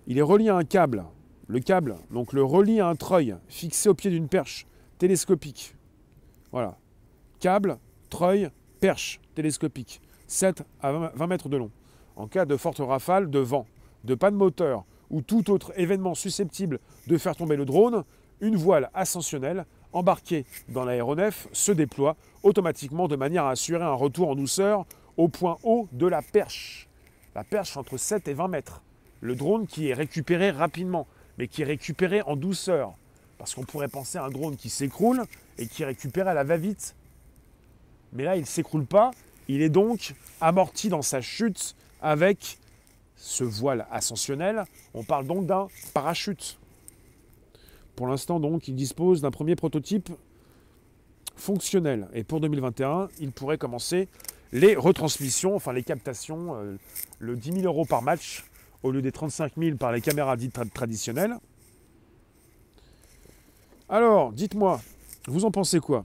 il 0.07 0.19
est 0.19 0.23
relié 0.23 0.51
à 0.51 0.57
un 0.57 0.65
câble. 0.65 1.05
Le 1.49 1.59
câble, 1.59 1.97
donc 2.13 2.33
le 2.33 2.45
relie 2.45 2.79
à 2.79 2.87
un 2.87 2.95
treuil 2.95 3.35
fixé 3.49 3.89
au 3.89 3.95
pied 3.95 4.13
d'une 4.13 4.29
perche 4.29 4.69
télescopique. 4.99 5.75
Voilà. 6.53 6.77
Câble, 7.41 7.79
treuil, 8.09 8.51
perche 8.81 9.21
télescopique, 9.35 10.01
7 10.27 10.63
à 10.81 10.93
20 10.93 11.27
mètres 11.27 11.49
de 11.49 11.57
long. 11.57 11.71
En 12.17 12.27
cas 12.27 12.45
de 12.45 12.57
forte 12.57 12.79
rafale 12.79 13.31
de 13.31 13.39
vent, 13.39 13.67
de 14.05 14.15
panne 14.15 14.35
moteur 14.35 14.85
ou 15.11 15.23
tout 15.23 15.51
autre 15.51 15.73
événement 15.77 16.15
susceptible 16.15 16.81
de 17.07 17.19
faire 17.19 17.37
tomber 17.37 17.57
le 17.57 17.65
drone, 17.65 18.05
une 18.41 18.57
voile 18.57 18.91
ascensionnelle 18.95 19.67
embarquée 19.93 20.45
dans 20.69 20.85
l'aéronef 20.85 21.49
se 21.53 21.73
déploie 21.73 22.17
automatiquement 22.43 23.09
de 23.09 23.17
manière 23.17 23.45
à 23.45 23.51
assurer 23.51 23.85
un 23.85 23.95
retour 23.95 24.29
en 24.29 24.35
douceur 24.35 24.85
au 25.17 25.29
point 25.29 25.57
haut 25.63 25.89
de 25.93 26.07
la 26.07 26.23
perche. 26.23 26.89
La 27.35 27.45
perche 27.45 27.77
entre 27.77 27.97
7 27.97 28.29
et 28.29 28.35
20 28.35 28.49
mètres. 28.49 28.83
Le 29.21 29.35
drone 29.35 29.67
qui 29.67 29.89
est 29.89 29.95
récupéré 29.95 30.51
rapidement, 30.51 31.07
mais 31.39 31.49
qui 31.49 31.63
est 31.63 31.67
récupéré 31.67 32.23
en 32.23 32.37
douceur. 32.37 32.93
Parce 33.39 33.55
qu'on 33.55 33.65
pourrait 33.65 33.89
penser 33.89 34.19
à 34.19 34.25
un 34.25 34.31
drone 34.31 34.57
qui 34.57 34.69
s'écroule 34.69 35.25
et 35.59 35.67
qui 35.67 35.83
est 35.83 35.87
récupéré 35.87 36.31
à 36.31 36.35
la 36.35 36.45
va-vite 36.45 36.95
mais 38.13 38.25
là, 38.25 38.37
il 38.37 38.41
ne 38.41 38.47
s'écroule 38.47 38.87
pas. 38.87 39.11
Il 39.49 39.63
est 39.63 39.69
donc 39.69 40.15
amorti 40.41 40.89
dans 40.89 41.03
sa 41.03 41.21
chute 41.21 41.75
avec 42.01 42.59
ce 43.17 43.45
voile 43.45 43.87
ascensionnel. 43.91 44.65
On 44.95 45.05
parle 45.05 45.27
donc 45.27 45.47
d'un 45.47 45.69
parachute. 45.95 46.59
Pour 47.97 48.07
l'instant, 48.07 48.39
donc, 48.39 48.69
il 48.69 48.75
dispose 48.75 49.21
d'un 49.21 49.31
premier 49.31 49.57
prototype 49.57 50.11
fonctionnel. 51.37 52.09
Et 52.13 52.25
pour 52.25 52.41
2021, 52.41 53.09
il 53.21 53.33
pourrait 53.33 53.59
commencer 53.59 54.09
les 54.53 54.77
retransmissions, 54.77 55.55
enfin 55.57 55.73
les 55.73 55.83
captations, 55.83 56.55
euh, 56.57 56.77
le 57.19 57.37
10 57.37 57.61
000 57.61 57.65
euros 57.65 57.85
par 57.85 58.03
match 58.03 58.45
au 58.83 58.91
lieu 58.91 59.03
des 59.03 59.13
35 59.13 59.53
000 59.59 59.77
par 59.77 59.93
les 59.93 60.01
caméras 60.01 60.37
dites 60.37 60.59
traditionnelles. 60.73 61.37
Alors, 63.89 64.33
dites-moi, 64.33 64.81
vous 65.27 65.45
en 65.45 65.51
pensez 65.51 65.81
quoi? 65.81 66.05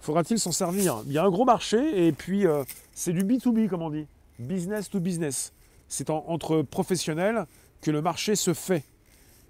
Faudra-t-il 0.00 0.38
s'en 0.38 0.52
servir? 0.52 1.02
Il 1.06 1.12
y 1.12 1.18
a 1.18 1.24
un 1.24 1.30
gros 1.30 1.44
marché 1.44 2.06
et 2.06 2.12
puis 2.12 2.46
euh, 2.46 2.64
c'est 2.94 3.12
du 3.12 3.22
B2B 3.22 3.68
comme 3.68 3.82
on 3.82 3.90
dit. 3.90 4.06
Business 4.38 4.88
to 4.88 5.00
business. 5.00 5.52
C'est 5.88 6.08
entre 6.10 6.62
professionnels 6.62 7.46
que 7.82 7.90
le 7.90 8.00
marché 8.00 8.36
se 8.36 8.54
fait. 8.54 8.84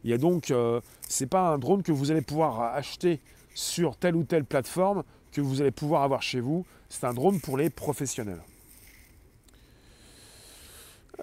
Il 0.04 0.10
y 0.10 0.14
a 0.14 0.18
donc, 0.18 0.50
euh, 0.50 0.80
c'est 1.08 1.26
pas 1.26 1.50
un 1.50 1.58
drone 1.58 1.82
que 1.82 1.92
vous 1.92 2.10
allez 2.10 2.22
pouvoir 2.22 2.74
acheter 2.74 3.20
sur 3.54 3.96
telle 3.96 4.16
ou 4.16 4.24
telle 4.24 4.44
plateforme 4.44 5.04
que 5.32 5.40
vous 5.40 5.60
allez 5.60 5.70
pouvoir 5.70 6.02
avoir 6.02 6.22
chez 6.22 6.40
vous. 6.40 6.64
C'est 6.88 7.04
un 7.04 7.14
drone 7.14 7.40
pour 7.40 7.56
les 7.56 7.70
professionnels. 7.70 8.40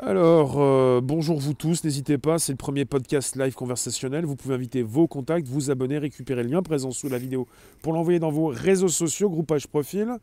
Alors, 0.03 0.61
euh, 0.61 1.01
bonjour 1.01 1.39
vous 1.39 1.55
tous, 1.55 1.83
n'hésitez 1.83 2.19
pas, 2.19 2.37
c'est 2.37 2.51
le 2.51 2.57
premier 2.57 2.85
podcast 2.85 3.35
live 3.35 3.55
conversationnel. 3.55 4.25
Vous 4.25 4.35
pouvez 4.35 4.53
inviter 4.53 4.83
vos 4.83 5.07
contacts, 5.07 5.47
vous 5.47 5.71
abonner, 5.71 5.97
récupérer 5.97 6.43
le 6.43 6.49
lien 6.49 6.61
présent 6.61 6.91
sous 6.91 7.09
la 7.09 7.17
vidéo 7.17 7.47
pour 7.81 7.93
l'envoyer 7.93 8.19
dans 8.19 8.29
vos 8.29 8.47
réseaux 8.47 8.89
sociaux, 8.89 9.27
groupage 9.27 9.65
profil. 9.65 10.17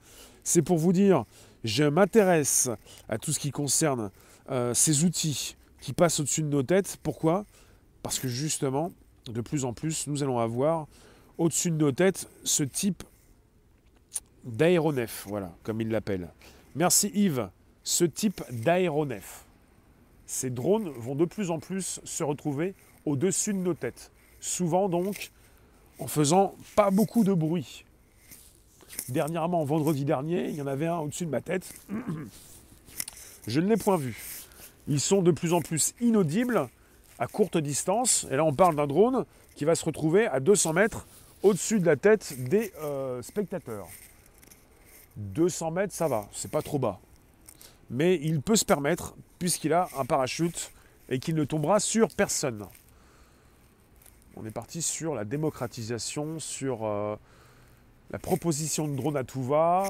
C'est 0.45 0.63
pour 0.63 0.79
vous 0.79 0.93
dire, 0.93 1.25
je 1.65 1.83
m'intéresse 1.83 2.71
à 3.09 3.19
tout 3.19 3.33
ce 3.33 3.41
qui 3.41 3.51
concerne 3.51 4.13
euh, 4.49 4.75
ces 4.75 5.05
outils 5.05 5.57
qui 5.81 5.93
passent 5.93 6.21
au-dessus 6.21 6.43
de 6.43 6.49
nos 6.49 6.63
têtes. 6.63 6.97
Pourquoi? 7.03 7.45
Parce 8.05 8.21
que 8.21 8.29
justement, 8.29 8.93
de 9.27 9.41
plus 9.41 9.65
en 9.65 9.73
plus, 9.73 10.07
nous 10.07 10.23
allons 10.23 10.39
avoir 10.39 10.87
au-dessus 11.37 11.73
de 11.73 11.77
nos 11.77 11.91
têtes 11.91 12.29
ce 12.45 12.63
type 12.63 13.03
d'aéronef, 14.45 15.25
voilà, 15.27 15.51
comme 15.65 15.81
il 15.81 15.89
l'appelle. 15.89 16.29
Merci 16.77 17.11
Yves, 17.13 17.49
ce 17.83 18.05
type 18.05 18.41
d'aéronef 18.53 19.45
ces 20.35 20.51
drones 20.51 20.89
vont 20.89 21.15
de 21.15 21.25
plus 21.25 21.51
en 21.51 21.61
plus 21.61 22.01
se 22.03 22.25
retrouver 22.25 22.75
au-dessus 23.07 23.53
de 23.53 23.59
nos 23.59 23.75
têtes. 23.75 24.11
Souvent 24.41 24.89
donc 24.89 25.31
en 26.01 26.09
faisant 26.09 26.57
pas 26.75 26.91
beaucoup 26.91 27.23
de 27.23 27.33
bruit. 27.33 27.85
Dernièrement, 29.09 29.65
vendredi 29.65 30.05
dernier, 30.05 30.49
il 30.49 30.57
y 30.57 30.63
en 30.63 30.67
avait 30.67 30.89
un 30.89 30.99
au-dessus 30.99 31.25
de 31.25 31.31
ma 31.31 31.41
tête. 31.41 31.73
Je 33.47 33.61
ne 33.61 33.69
l'ai 33.69 33.77
point 33.77 33.97
vu. 33.97 34.21
Ils 34.89 35.01
sont 35.01 35.23
de 35.23 35.31
plus 35.31 35.53
en 35.53 35.61
plus 35.61 35.95
inaudibles 36.01 36.69
à 37.21 37.29
courte 37.29 37.57
distance. 37.57 38.27
Et 38.31 38.37
là, 38.37 38.45
on 38.45 38.53
parle 38.53 38.75
d'un 38.75 38.89
drone 38.89 39.25
qui 39.55 39.65
va 39.65 39.77
se 39.77 39.85
retrouver 39.85 40.27
à 40.27 40.41
200 40.41 40.73
mètres 40.73 41.07
au-dessus 41.45 41.79
de 41.79 41.87
la 41.87 41.97
tête 41.97 42.35
des 42.39 42.73
euh, 42.83 43.23
spectateurs. 43.23 43.87
200 45.17 45.71
mètres, 45.71 45.95
ça 45.95 46.09
va, 46.09 46.29
c'est 46.33 46.51
pas 46.51 46.63
trop 46.63 46.81
bas 46.81 46.99
mais 47.91 48.19
il 48.23 48.41
peut 48.41 48.57
se 48.57 48.65
permettre, 48.65 49.15
puisqu'il 49.39 49.73
a 49.73 49.89
un 49.99 50.05
parachute 50.05 50.73
et 51.09 51.19
qu'il 51.19 51.35
ne 51.35 51.45
tombera 51.45 51.81
sur 51.81 52.09
personne. 52.09 52.67
On 54.37 54.45
est 54.45 54.51
parti 54.51 54.83
sur 54.83 55.15
la 55.15 55.25
démocratisation, 55.25 56.39
sur 56.39 56.85
euh, 56.85 57.17
la 58.11 58.19
proposition 58.19 58.89
de 58.89 58.97
drone 58.97 59.17
à 59.17 59.25
tout 59.25 59.43
va, 59.43 59.85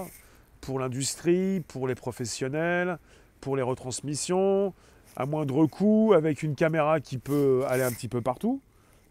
pour 0.60 0.78
l'industrie, 0.78 1.60
pour 1.60 1.88
les 1.88 1.94
professionnels, 1.94 2.98
pour 3.40 3.56
les 3.56 3.62
retransmissions, 3.62 4.74
à 5.16 5.26
moindre 5.26 5.66
coût, 5.66 6.12
avec 6.14 6.42
une 6.42 6.54
caméra 6.54 7.00
qui 7.00 7.18
peut 7.18 7.64
aller 7.68 7.82
un 7.82 7.92
petit 7.92 8.08
peu 8.08 8.20
partout, 8.20 8.60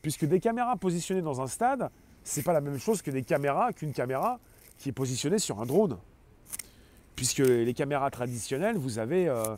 puisque 0.01 0.25
des 0.25 0.39
caméras 0.39 0.75
positionnées 0.77 1.21
dans 1.21 1.41
un 1.41 1.47
stade, 1.47 1.89
c'est 2.23 2.43
pas 2.43 2.53
la 2.53 2.61
même 2.61 2.79
chose 2.79 3.01
que 3.01 3.11
des 3.11 3.23
caméras, 3.23 3.73
qu'une 3.73 3.93
caméra 3.93 4.39
qui 4.77 4.89
est 4.89 4.93
positionnée 4.93 5.39
sur 5.39 5.61
un 5.61 5.65
drone. 5.65 5.97
Puisque 7.23 7.37
les 7.37 7.73
caméras 7.73 8.11
traditionnelles, 8.11 8.75
vous 8.75 8.99
avez 8.99 9.29
euh, 9.29 9.55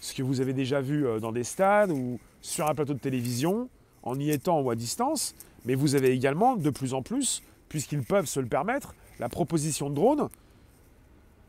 ce 0.00 0.14
que 0.14 0.22
vous 0.22 0.40
avez 0.40 0.54
déjà 0.54 0.80
vu 0.80 1.06
euh, 1.06 1.20
dans 1.20 1.30
des 1.30 1.44
stades 1.44 1.90
ou 1.90 2.18
sur 2.40 2.66
un 2.66 2.74
plateau 2.74 2.94
de 2.94 2.98
télévision, 2.98 3.68
en 4.02 4.18
y 4.18 4.30
étant 4.30 4.62
ou 4.62 4.70
à 4.70 4.74
distance, 4.76 5.34
Mais 5.66 5.74
vous 5.74 5.94
avez 5.94 6.12
également, 6.12 6.56
de 6.56 6.70
plus 6.70 6.94
en 6.94 7.02
plus, 7.02 7.42
puisqu'ils 7.68 8.02
peuvent 8.02 8.24
se 8.24 8.40
le 8.40 8.46
permettre, 8.46 8.94
la 9.18 9.28
proposition 9.28 9.90
de 9.90 9.94
drone. 9.94 10.30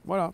Voilà. 0.04 0.34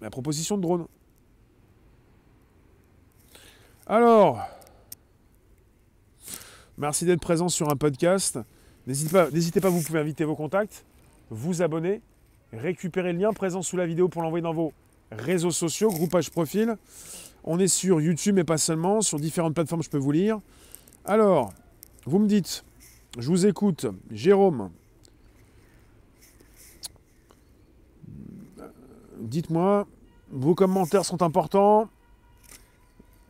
La 0.00 0.10
proposition 0.10 0.56
de 0.56 0.62
drone. 0.62 0.86
Alors, 3.86 4.40
merci 6.76 7.04
d'être 7.04 7.20
présent 7.20 7.48
sur 7.48 7.70
un 7.70 7.76
podcast. 7.76 8.40
N'hésitez 8.86 9.60
pas, 9.60 9.68
vous 9.68 9.82
pouvez 9.82 10.00
inviter 10.00 10.24
vos 10.24 10.34
contacts, 10.34 10.84
vous 11.30 11.62
abonner, 11.62 12.00
récupérer 12.52 13.12
le 13.12 13.20
lien 13.20 13.32
présent 13.32 13.62
sous 13.62 13.76
la 13.76 13.86
vidéo 13.86 14.08
pour 14.08 14.22
l'envoyer 14.22 14.42
dans 14.42 14.52
vos 14.52 14.72
réseaux 15.12 15.52
sociaux, 15.52 15.90
groupage 15.90 16.30
profil. 16.30 16.76
On 17.44 17.58
est 17.58 17.68
sur 17.68 18.00
YouTube 18.00 18.34
mais 18.34 18.44
pas 18.44 18.58
seulement, 18.58 19.00
sur 19.00 19.18
différentes 19.20 19.54
plateformes, 19.54 19.82
je 19.82 19.90
peux 19.90 19.98
vous 19.98 20.12
lire. 20.12 20.40
Alors, 21.04 21.52
vous 22.06 22.18
me 22.18 22.26
dites, 22.26 22.64
je 23.18 23.28
vous 23.28 23.46
écoute, 23.46 23.86
Jérôme. 24.10 24.70
Dites-moi, 29.18 29.86
vos 30.30 30.54
commentaires 30.56 31.04
sont 31.04 31.22
importants. 31.22 31.88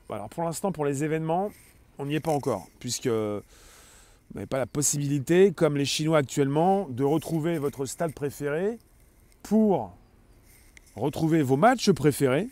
Alors 0.08 0.28
pour 0.28 0.44
l'instant, 0.44 0.72
pour 0.72 0.84
les 0.84 1.04
événements, 1.04 1.50
on 1.98 2.06
n'y 2.06 2.14
est 2.14 2.20
pas 2.20 2.32
encore, 2.32 2.66
puisque 2.80 3.08
vous 4.32 4.38
n'avez 4.38 4.46
pas 4.46 4.58
la 4.58 4.66
possibilité, 4.66 5.52
comme 5.52 5.76
les 5.76 5.84
Chinois 5.84 6.16
actuellement, 6.16 6.88
de 6.88 7.04
retrouver 7.04 7.58
votre 7.58 7.84
stade 7.84 8.14
préféré 8.14 8.78
pour 9.42 9.94
retrouver 10.96 11.42
vos 11.42 11.58
matchs 11.58 11.90
préférés. 11.92 12.48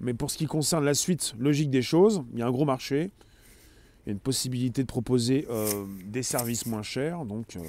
Mais 0.00 0.14
pour 0.14 0.30
ce 0.30 0.38
qui 0.38 0.46
concerne 0.46 0.86
la 0.86 0.94
suite 0.94 1.34
logique 1.38 1.68
des 1.68 1.82
choses, 1.82 2.24
il 2.32 2.38
y 2.38 2.42
a 2.42 2.46
un 2.46 2.50
gros 2.50 2.64
marché. 2.64 3.10
Il 4.00 4.08
y 4.08 4.10
a 4.10 4.12
une 4.12 4.20
possibilité 4.20 4.80
de 4.80 4.86
proposer 4.86 5.46
euh, 5.50 5.84
des 6.06 6.22
services 6.22 6.64
moins 6.64 6.82
chers. 6.82 7.26
Donc 7.26 7.56
euh, 7.56 7.60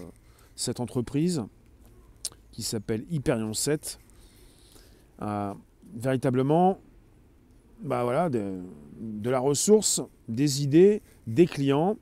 cette 0.55 0.79
entreprise 0.79 1.43
qui 2.53 2.63
s'appelle 2.63 3.03
Hyperion 3.11 3.53
7 3.53 3.99
a 5.19 5.57
véritablement 5.93 6.79
bah 7.81 8.05
voilà, 8.05 8.29
de, 8.29 8.61
de, 9.01 9.29
la 9.29 9.39
ressource, 9.39 10.01
des 10.29 10.63
idées, 10.63 11.01
des 11.27 11.45
clients. 11.45 11.97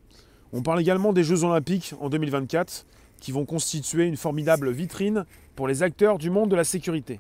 On 0.51 0.63
parle 0.63 0.81
également 0.81 1.13
des 1.13 1.23
Jeux 1.23 1.43
Olympiques 1.43 1.93
en 1.99 2.09
2024 2.09 2.85
qui 3.19 3.31
vont 3.31 3.45
constituer 3.45 4.05
une 4.05 4.17
formidable 4.17 4.71
vitrine 4.71 5.25
pour 5.55 5.67
les 5.67 5.83
acteurs 5.83 6.17
du 6.17 6.31
monde 6.31 6.49
de 6.49 6.55
la 6.55 6.63
sécurité. 6.63 7.19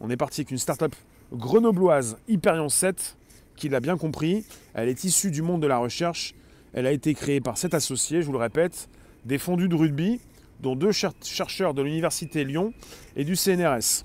On 0.00 0.10
est 0.10 0.16
parti 0.16 0.42
avec 0.42 0.52
une 0.52 0.58
start-up 0.58 0.94
grenobloise 1.32 2.16
Hyperion 2.28 2.68
7 2.68 3.16
qui 3.56 3.68
l'a 3.68 3.80
bien 3.80 3.96
compris. 3.96 4.44
Elle 4.74 4.88
est 4.88 5.02
issue 5.04 5.32
du 5.32 5.42
monde 5.42 5.60
de 5.60 5.66
la 5.66 5.78
recherche. 5.78 6.34
Elle 6.72 6.86
a 6.86 6.92
été 6.92 7.14
créée 7.14 7.40
par 7.40 7.58
sept 7.58 7.74
associés, 7.74 8.20
je 8.20 8.26
vous 8.26 8.32
le 8.32 8.38
répète, 8.38 8.88
des 9.24 9.38
fondus 9.38 9.68
de 9.68 9.74
rugby, 9.74 10.20
dont 10.60 10.76
deux 10.76 10.92
chercheurs 10.92 11.74
de 11.74 11.82
l'Université 11.82 12.44
Lyon 12.44 12.72
et 13.16 13.24
du 13.24 13.34
CNRS. 13.34 14.04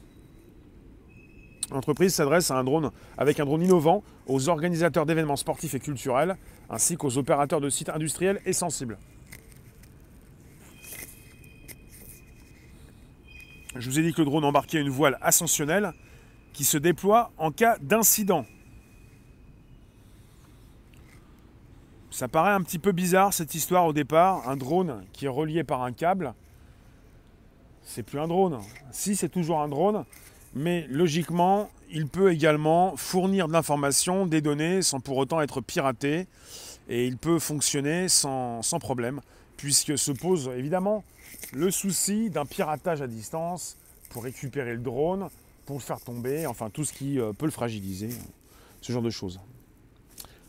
L'entreprise 1.72 2.16
s'adresse 2.16 2.50
à 2.50 2.58
un 2.58 2.64
drone 2.64 2.92
avec 3.18 3.40
un 3.40 3.46
drone 3.46 3.62
innovant 3.62 4.04
aux 4.30 4.48
organisateurs 4.48 5.06
d'événements 5.06 5.36
sportifs 5.36 5.74
et 5.74 5.80
culturels, 5.80 6.38
ainsi 6.70 6.96
qu'aux 6.96 7.18
opérateurs 7.18 7.60
de 7.60 7.70
sites 7.70 7.90
industriels 7.90 8.40
et 8.46 8.54
sensibles. 8.54 8.98
Je 13.76 13.90
vous 13.90 14.00
ai 14.00 14.04
dit 14.04 14.14
que 14.14 14.22
le 14.22 14.26
drone 14.26 14.46
embarquait 14.46 14.80
une 14.80 14.90
voile 14.90 15.18
ascensionnelle 15.22 15.94
qui 16.54 16.64
se 16.64 16.78
déploie 16.78 17.32
en 17.38 17.52
cas 17.52 17.78
d'incident. 17.80 18.46
Ça 22.12 22.28
paraît 22.28 22.52
un 22.52 22.62
petit 22.62 22.80
peu 22.80 22.92
bizarre 22.92 23.34
cette 23.34 23.56
histoire 23.56 23.86
au 23.86 23.94
départ, 23.94 24.48
un 24.48 24.58
drone 24.58 25.06
qui 25.14 25.26
est 25.26 25.30
relié 25.30 25.64
par 25.64 25.84
un 25.84 25.92
câble. 25.92 26.34
C'est 27.84 28.04
plus 28.04 28.20
un 28.20 28.28
drone. 28.28 28.60
Si 28.92 29.16
c'est 29.16 29.30
toujours 29.30 29.62
un 29.62 29.70
drone, 29.70 30.06
mais 30.56 30.88
logiquement, 30.90 31.70
il 31.92 32.08
peut 32.08 32.32
également 32.32 32.96
fournir 32.98 33.48
de 33.48 33.54
l'information, 33.54 34.26
des 34.26 34.42
données, 34.42 34.82
sans 34.82 35.00
pour 35.00 35.18
autant 35.18 35.42
être 35.42 35.62
piraté, 35.62 36.28
et 36.88 37.06
il 37.06 37.18
peut 37.18 37.40
fonctionner 37.40 38.08
sans, 38.10 38.62
problème, 38.80 39.22
puisque 39.58 39.98
se 39.98 40.12
pose 40.12 40.50
évidemment 40.56 41.04
le 41.54 41.72
souci 41.72 42.30
d'un 42.30 42.46
piratage 42.46 43.02
à 43.02 43.08
distance 43.08 43.78
pour 44.10 44.24
récupérer 44.24 44.74
le 44.74 44.80
drone, 44.80 45.30
pour 45.66 45.78
le 45.78 45.82
faire 45.82 46.02
tomber, 46.02 46.48
enfin 46.48 46.70
tout 46.70 46.84
ce 46.84 46.94
qui 46.94 47.20
euh, 47.20 47.32
peut 47.32 47.46
le 47.46 47.52
fragiliser, 47.52 48.10
ce 48.82 48.92
genre 48.92 49.04
de 49.04 49.12
choses. 49.12 49.40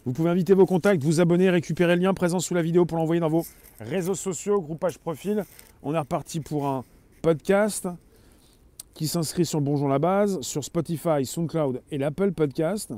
Vous 0.06 0.14
pouvez 0.14 0.30
inviter 0.30 0.54
vos 0.54 0.64
contacts, 0.64 1.02
vous 1.02 1.20
abonner, 1.20 1.50
récupérer 1.50 1.94
le 1.94 2.02
lien 2.02 2.14
présent 2.14 2.40
sous 2.40 2.54
la 2.54 2.62
vidéo 2.62 2.86
pour 2.86 2.96
l'envoyer 2.96 3.20
dans 3.20 3.28
vos 3.28 3.44
réseaux 3.80 4.14
sociaux, 4.14 4.62
groupage 4.62 4.96
profil. 4.96 5.44
On 5.82 5.94
est 5.94 5.98
reparti 5.98 6.40
pour 6.40 6.66
un 6.66 6.84
podcast 7.20 7.86
qui 8.94 9.08
s'inscrit 9.08 9.46
sur 9.46 9.58
le 9.58 9.64
Bonjour 9.64 9.88
la 9.88 9.98
base, 9.98 10.40
sur 10.40 10.64
Spotify, 10.64 11.24
SoundCloud 11.24 11.82
et 11.90 11.98
l'Apple 11.98 12.32
Podcast. 12.32 12.92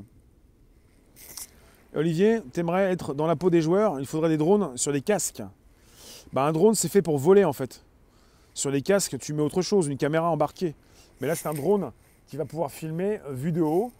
Olivier, 1.94 2.40
t'aimerais 2.52 2.90
être 2.90 3.14
dans 3.14 3.26
la 3.26 3.36
peau 3.36 3.50
des 3.50 3.60
joueurs, 3.60 4.00
il 4.00 4.06
faudrait 4.06 4.30
des 4.30 4.38
drones 4.38 4.76
sur 4.76 4.92
des 4.92 5.02
casques. 5.02 5.42
Bah, 6.32 6.44
un 6.44 6.52
drone, 6.52 6.74
c'est 6.74 6.88
fait 6.88 7.02
pour 7.02 7.18
voler 7.18 7.44
en 7.44 7.52
fait. 7.52 7.84
Sur 8.54 8.70
les 8.70 8.82
casques, 8.82 9.18
tu 9.18 9.34
mets 9.34 9.42
autre 9.42 9.62
chose, 9.62 9.86
une 9.86 9.98
caméra 9.98 10.30
embarquée. 10.30 10.74
Mais 11.20 11.26
là, 11.26 11.34
c'est 11.34 11.48
un 11.48 11.54
drone 11.54 11.92
qui 12.26 12.36
va 12.36 12.44
pouvoir 12.44 12.70
filmer 12.70 13.20
euh, 13.26 13.32
vue 13.32 13.52
de 13.52 13.60
haut 13.60 13.92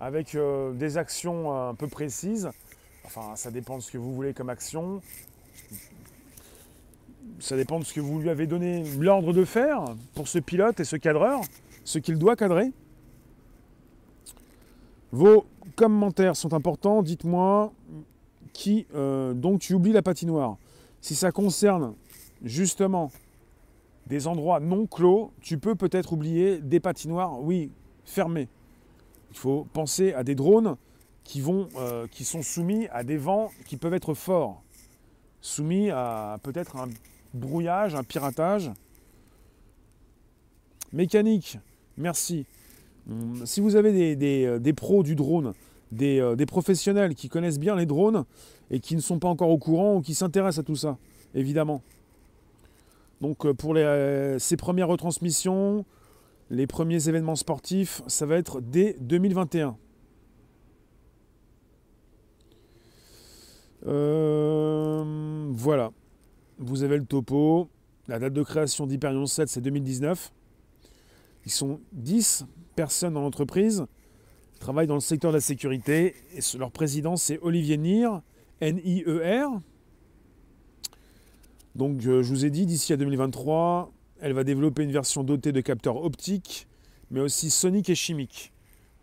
avec 0.00 0.34
euh, 0.34 0.72
des 0.72 0.96
actions 0.98 1.52
euh, 1.52 1.70
un 1.70 1.74
peu 1.74 1.88
précises. 1.88 2.50
Enfin, 3.04 3.34
ça 3.36 3.50
dépend 3.50 3.78
de 3.78 3.82
ce 3.82 3.90
que 3.90 3.98
vous 3.98 4.14
voulez 4.14 4.34
comme 4.34 4.50
action. 4.50 5.00
Ça 7.40 7.56
dépend 7.56 7.78
de 7.78 7.84
ce 7.84 7.92
que 7.92 8.00
vous 8.00 8.20
lui 8.20 8.30
avez 8.30 8.46
donné 8.46 8.84
l'ordre 8.98 9.32
de 9.32 9.44
faire 9.44 9.84
pour 10.14 10.28
ce 10.28 10.38
pilote 10.38 10.80
et 10.80 10.84
ce 10.84 10.96
cadreur, 10.96 11.40
ce 11.84 11.98
qu'il 11.98 12.18
doit 12.18 12.36
cadrer. 12.36 12.72
Vos 15.12 15.46
commentaires 15.76 16.36
sont 16.36 16.52
importants. 16.52 17.02
Dites-moi 17.02 17.72
qui. 18.52 18.86
donc, 19.34 19.60
tu 19.60 19.74
oublies 19.74 19.92
la 19.92 20.02
patinoire. 20.02 20.56
Si 21.00 21.14
ça 21.14 21.30
concerne 21.30 21.94
justement 22.42 23.10
des 24.06 24.26
endroits 24.26 24.60
non 24.60 24.86
clos, 24.86 25.32
tu 25.40 25.58
peux 25.58 25.74
peut-être 25.74 26.12
oublier 26.12 26.58
des 26.58 26.80
patinoires, 26.80 27.40
oui, 27.40 27.70
fermées. 28.04 28.48
Il 29.30 29.36
faut 29.36 29.66
penser 29.72 30.12
à 30.14 30.24
des 30.24 30.34
drones 30.34 30.76
qui, 31.24 31.40
vont, 31.40 31.68
euh, 31.76 32.06
qui 32.06 32.24
sont 32.24 32.42
soumis 32.42 32.88
à 32.88 33.04
des 33.04 33.18
vents 33.18 33.50
qui 33.66 33.76
peuvent 33.76 33.94
être 33.94 34.14
forts, 34.14 34.62
soumis 35.40 35.90
à 35.90 36.38
peut-être 36.42 36.76
un 36.76 36.88
brouillage, 37.34 37.94
un 37.94 38.04
piratage. 38.04 38.70
Mécanique, 40.92 41.58
merci. 41.96 42.46
Hum, 43.10 43.42
si 43.44 43.60
vous 43.60 43.76
avez 43.76 44.16
des, 44.16 44.44
euh, 44.46 44.72
pros 44.74 45.02
du 45.02 45.14
drone, 45.14 45.54
des, 45.92 46.20
euh, 46.20 46.36
des, 46.36 46.46
professionnels 46.46 47.14
qui 47.14 47.28
connaissent 47.28 47.58
bien 47.58 47.76
les 47.76 47.86
drones 47.86 48.24
et 48.70 48.80
qui 48.80 48.96
ne 48.96 49.00
sont 49.00 49.18
pas 49.18 49.28
encore 49.28 49.50
au 49.50 49.58
courant 49.58 49.96
ou 49.96 50.00
qui 50.00 50.14
s'intéressent 50.14 50.60
à 50.60 50.62
tout 50.66 50.76
ça, 50.76 50.98
évidemment. 51.34 51.82
Donc 53.20 53.46
euh, 53.46 53.54
pour 53.54 53.76
ces 54.38 54.56
premières 54.56 54.88
retransmissions, 54.88 55.84
les 56.50 56.66
premiers 56.66 57.08
événements 57.08 57.36
sportifs, 57.36 58.02
ça 58.06 58.26
va 58.26 58.36
être 58.36 58.60
dès 58.60 58.96
2021. 59.00 59.76
Euh, 63.86 64.37
voilà. 65.58 65.90
Vous 66.58 66.84
avez 66.84 66.96
le 66.96 67.04
topo. 67.04 67.68
La 68.06 68.20
date 68.20 68.32
de 68.32 68.42
création 68.44 68.86
d'Hyperion 68.86 69.26
7, 69.26 69.48
c'est 69.48 69.60
2019. 69.60 70.32
Ils 71.44 71.50
sont 71.50 71.80
10 71.92 72.46
personnes 72.76 73.14
dans 73.14 73.20
l'entreprise. 73.20 73.84
Travaillent 74.60 74.86
dans 74.86 74.94
le 74.94 75.00
secteur 75.00 75.32
de 75.32 75.36
la 75.36 75.40
sécurité. 75.40 76.14
Et 76.34 76.40
leur 76.56 76.70
président, 76.70 77.16
c'est 77.16 77.40
Olivier 77.42 77.76
Nier, 77.76 78.08
N-I-E-R. 78.60 79.60
Donc 81.74 82.00
je 82.00 82.10
vous 82.10 82.44
ai 82.44 82.50
dit, 82.50 82.64
d'ici 82.64 82.92
à 82.92 82.96
2023, 82.96 83.92
elle 84.20 84.34
va 84.34 84.44
développer 84.44 84.84
une 84.84 84.92
version 84.92 85.24
dotée 85.24 85.50
de 85.50 85.60
capteurs 85.60 86.04
optiques, 86.04 86.68
mais 87.10 87.20
aussi 87.20 87.50
soniques 87.50 87.90
et 87.90 87.94
chimiques, 87.96 88.52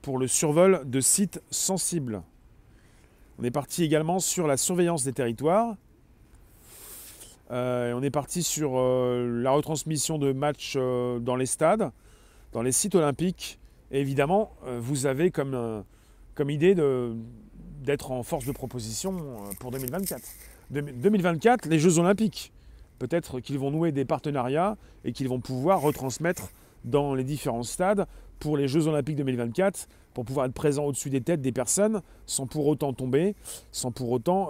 pour 0.01 0.17
le 0.17 0.27
survol 0.27 0.83
de 0.85 1.01
sites 1.01 1.41
sensibles. 1.51 2.21
On 3.39 3.43
est 3.43 3.51
parti 3.51 3.83
également 3.83 4.19
sur 4.19 4.47
la 4.47 4.55
surveillance 4.55 5.03
des 5.03 5.13
territoires. 5.13 5.75
Euh, 7.51 7.93
on 7.93 8.01
est 8.01 8.11
parti 8.11 8.41
sur 8.43 8.73
euh, 8.75 9.41
la 9.41 9.51
retransmission 9.51 10.17
de 10.17 10.31
matchs 10.31 10.73
euh, 10.77 11.19
dans 11.19 11.35
les 11.35 11.45
stades, 11.45 11.91
dans 12.53 12.61
les 12.61 12.71
sites 12.71 12.95
olympiques. 12.95 13.59
Et 13.91 14.01
évidemment, 14.01 14.51
vous 14.79 15.05
avez 15.05 15.29
comme, 15.29 15.83
comme 16.33 16.49
idée 16.49 16.73
d'être 17.83 18.11
en 18.11 18.23
force 18.23 18.45
de 18.45 18.51
proposition 18.51 19.37
pour 19.59 19.69
2024. 19.69 20.21
2024, 20.71 21.67
les 21.67 21.77
Jeux 21.77 21.99
olympiques 21.99 22.51
peut-être 22.97 23.39
qu'ils 23.39 23.59
vont 23.59 23.69
nouer 23.69 23.91
des 23.91 24.05
partenariats 24.05 24.75
et 25.03 25.11
qu'ils 25.11 25.29
vont 25.29 25.39
pouvoir 25.39 25.81
retransmettre 25.81 26.49
dans 26.83 27.13
les 27.13 27.23
différents 27.23 27.63
stades 27.63 28.07
pour 28.39 28.57
les 28.57 28.67
Jeux 28.67 28.87
Olympiques 28.87 29.17
2024, 29.17 29.87
pour 30.13 30.25
pouvoir 30.25 30.47
être 30.47 30.53
présent 30.53 30.85
au-dessus 30.85 31.11
des 31.11 31.21
têtes 31.21 31.41
des 31.41 31.51
personnes, 31.51 32.01
sans 32.25 32.47
pour 32.47 32.65
autant 32.67 32.91
tomber, 32.91 33.35
sans 33.71 33.91
pour 33.91 34.09
autant 34.11 34.49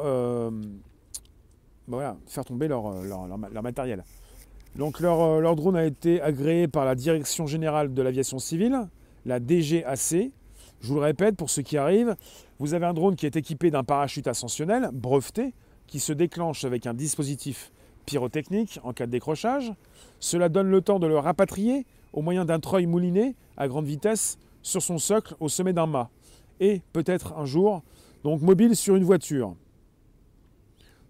euh, 1.91 1.91
bah 1.91 2.17
faire 2.27 2.45
tomber 2.45 2.67
leur, 2.67 2.91
leur, 3.03 3.63
matériel. 3.63 4.03
Donc 4.75 4.99
leur, 4.99 5.39
leur, 5.41 5.55
drone 5.55 5.75
a 5.75 5.85
été 5.85 6.21
agréé 6.21 6.67
par 6.67 6.85
la 6.85 6.95
Direction 6.95 7.47
Générale 7.47 7.93
de 7.93 8.01
l'Aviation 8.01 8.39
Civile, 8.39 8.87
la 9.25 9.39
DGAC. 9.39 10.31
Je 10.81 10.87
vous 10.87 10.95
le 10.95 11.01
répète, 11.01 11.35
pour 11.35 11.49
ceux 11.49 11.61
qui 11.61 11.77
arrivent, 11.77 12.15
vous 12.59 12.73
avez 12.73 12.85
un 12.85 12.93
drone 12.93 13.15
qui 13.15 13.25
est 13.25 13.35
équipé 13.35 13.71
d'un 13.71 13.83
parachute 13.83 14.27
ascensionnel, 14.27 14.89
breveté, 14.93 15.53
qui 15.87 15.99
se 15.99 16.13
déclenche 16.13 16.65
avec 16.65 16.87
un 16.87 16.93
dispositif 16.93 17.71
pyrotechnique 18.05 18.79
en 18.83 18.93
cas 18.93 19.05
de 19.05 19.11
décrochage. 19.11 19.73
Cela 20.19 20.49
donne 20.49 20.69
le 20.69 20.81
temps 20.81 20.99
de 20.99 21.07
le 21.07 21.17
rapatrier 21.17 21.85
au 22.13 22.21
moyen 22.21 22.45
d'un 22.45 22.59
treuil 22.59 22.85
mouliné 22.85 23.35
à 23.57 23.67
grande 23.67 23.85
vitesse 23.85 24.37
sur 24.61 24.81
son 24.81 24.97
socle 24.97 25.35
au 25.39 25.49
sommet 25.49 25.73
d'un 25.73 25.85
mât. 25.85 26.09
Et 26.59 26.81
peut-être 26.93 27.33
un 27.37 27.45
jour, 27.45 27.83
donc 28.23 28.41
mobile 28.41 28.75
sur 28.75 28.95
une 28.95 29.03
voiture. 29.03 29.55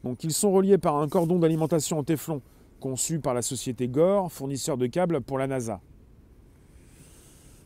Donc 0.06 0.24
ils 0.24 0.34
sont 0.34 0.52
reliés 0.52 0.78
par 0.78 0.98
un 0.98 1.10
cordon 1.10 1.40
d'alimentation 1.40 1.98
en 1.98 2.04
téflon 2.04 2.44
conçu 2.80 3.20
par 3.20 3.34
la 3.34 3.42
société 3.42 3.88
Gore, 3.88 4.32
fournisseur 4.32 4.78
de 4.78 4.86
câbles 4.86 5.20
pour 5.20 5.40
la 5.40 5.48
NASA. 5.48 5.82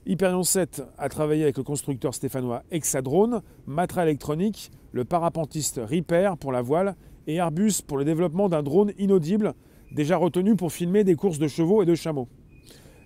Hyperion 0.05 0.43
7 0.43 0.83
a 0.97 1.09
travaillé 1.09 1.43
avec 1.43 1.57
le 1.57 1.63
constructeur 1.63 2.15
stéphanois 2.15 2.63
Hexadrone, 2.71 3.41
Matra 3.67 4.03
Électronique, 4.03 4.71
le 4.93 5.03
parapentiste 5.03 5.81
Repair 5.83 6.37
pour 6.37 6.53
la 6.53 6.61
voile 6.61 6.95
et 7.27 7.35
Airbus 7.35 7.81
pour 7.85 7.97
le 7.97 8.05
développement 8.05 8.47
d'un 8.47 8.63
drone 8.63 8.93
inaudible 8.97 9.53
déjà 9.91 10.15
retenu 10.15 10.55
pour 10.55 10.71
filmer 10.71 11.03
des 11.03 11.15
courses 11.15 11.39
de 11.39 11.47
chevaux 11.49 11.83
et 11.83 11.85
de 11.85 11.93
chameaux. 11.93 12.29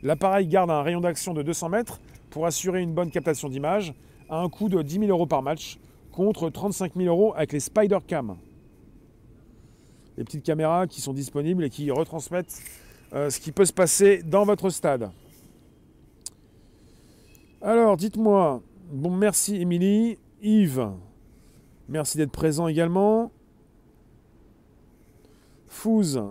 L'appareil 0.04 0.46
garde 0.46 0.70
un 0.70 0.84
rayon 0.84 1.02
d'action 1.02 1.34
de 1.34 1.42
200 1.42 1.70
mètres 1.70 2.00
pour 2.30 2.46
assurer 2.46 2.84
une 2.84 2.94
bonne 2.94 3.10
captation 3.10 3.50
d'image 3.50 3.96
à 4.30 4.38
un 4.38 4.50
coût 4.50 4.70
de 4.70 4.80
10 4.84 5.00
000 5.00 5.06
euros 5.06 5.26
par 5.26 5.42
match 5.42 5.80
contre 6.12 6.52
35 6.52 6.94
000 6.96 7.08
euros 7.08 7.34
avec 7.36 7.52
les 7.52 7.60
Spider 7.60 7.98
Cam. 8.06 8.38
Les 10.18 10.24
petites 10.24 10.44
caméras 10.44 10.88
qui 10.88 11.02
sont 11.02 11.14
disponibles 11.14 11.64
et 11.64 11.70
qui 11.70 11.90
retransmettent 11.92 12.62
euh, 13.14 13.30
ce 13.30 13.40
qui 13.40 13.52
peut 13.52 13.66
se 13.66 13.74
passer 13.74 14.24
dans 14.24 14.46
votre 14.46 14.70
stade. 14.70 15.10
Alors, 17.62 17.98
dites-moi, 17.98 18.62
bon, 18.92 19.12
merci 19.12 19.56
Émilie, 19.56 20.18
Yves, 20.42 20.90
merci 21.88 22.18
d'être 22.18 22.32
présent 22.32 22.68
également. 22.68 23.32
Fouze, 25.68 26.22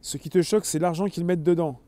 ce 0.00 0.16
qui 0.16 0.30
te 0.30 0.40
choque, 0.42 0.64
c'est 0.64 0.78
l'argent 0.78 1.06
qu'ils 1.06 1.24
mettent 1.24 1.42
dedans. 1.42 1.80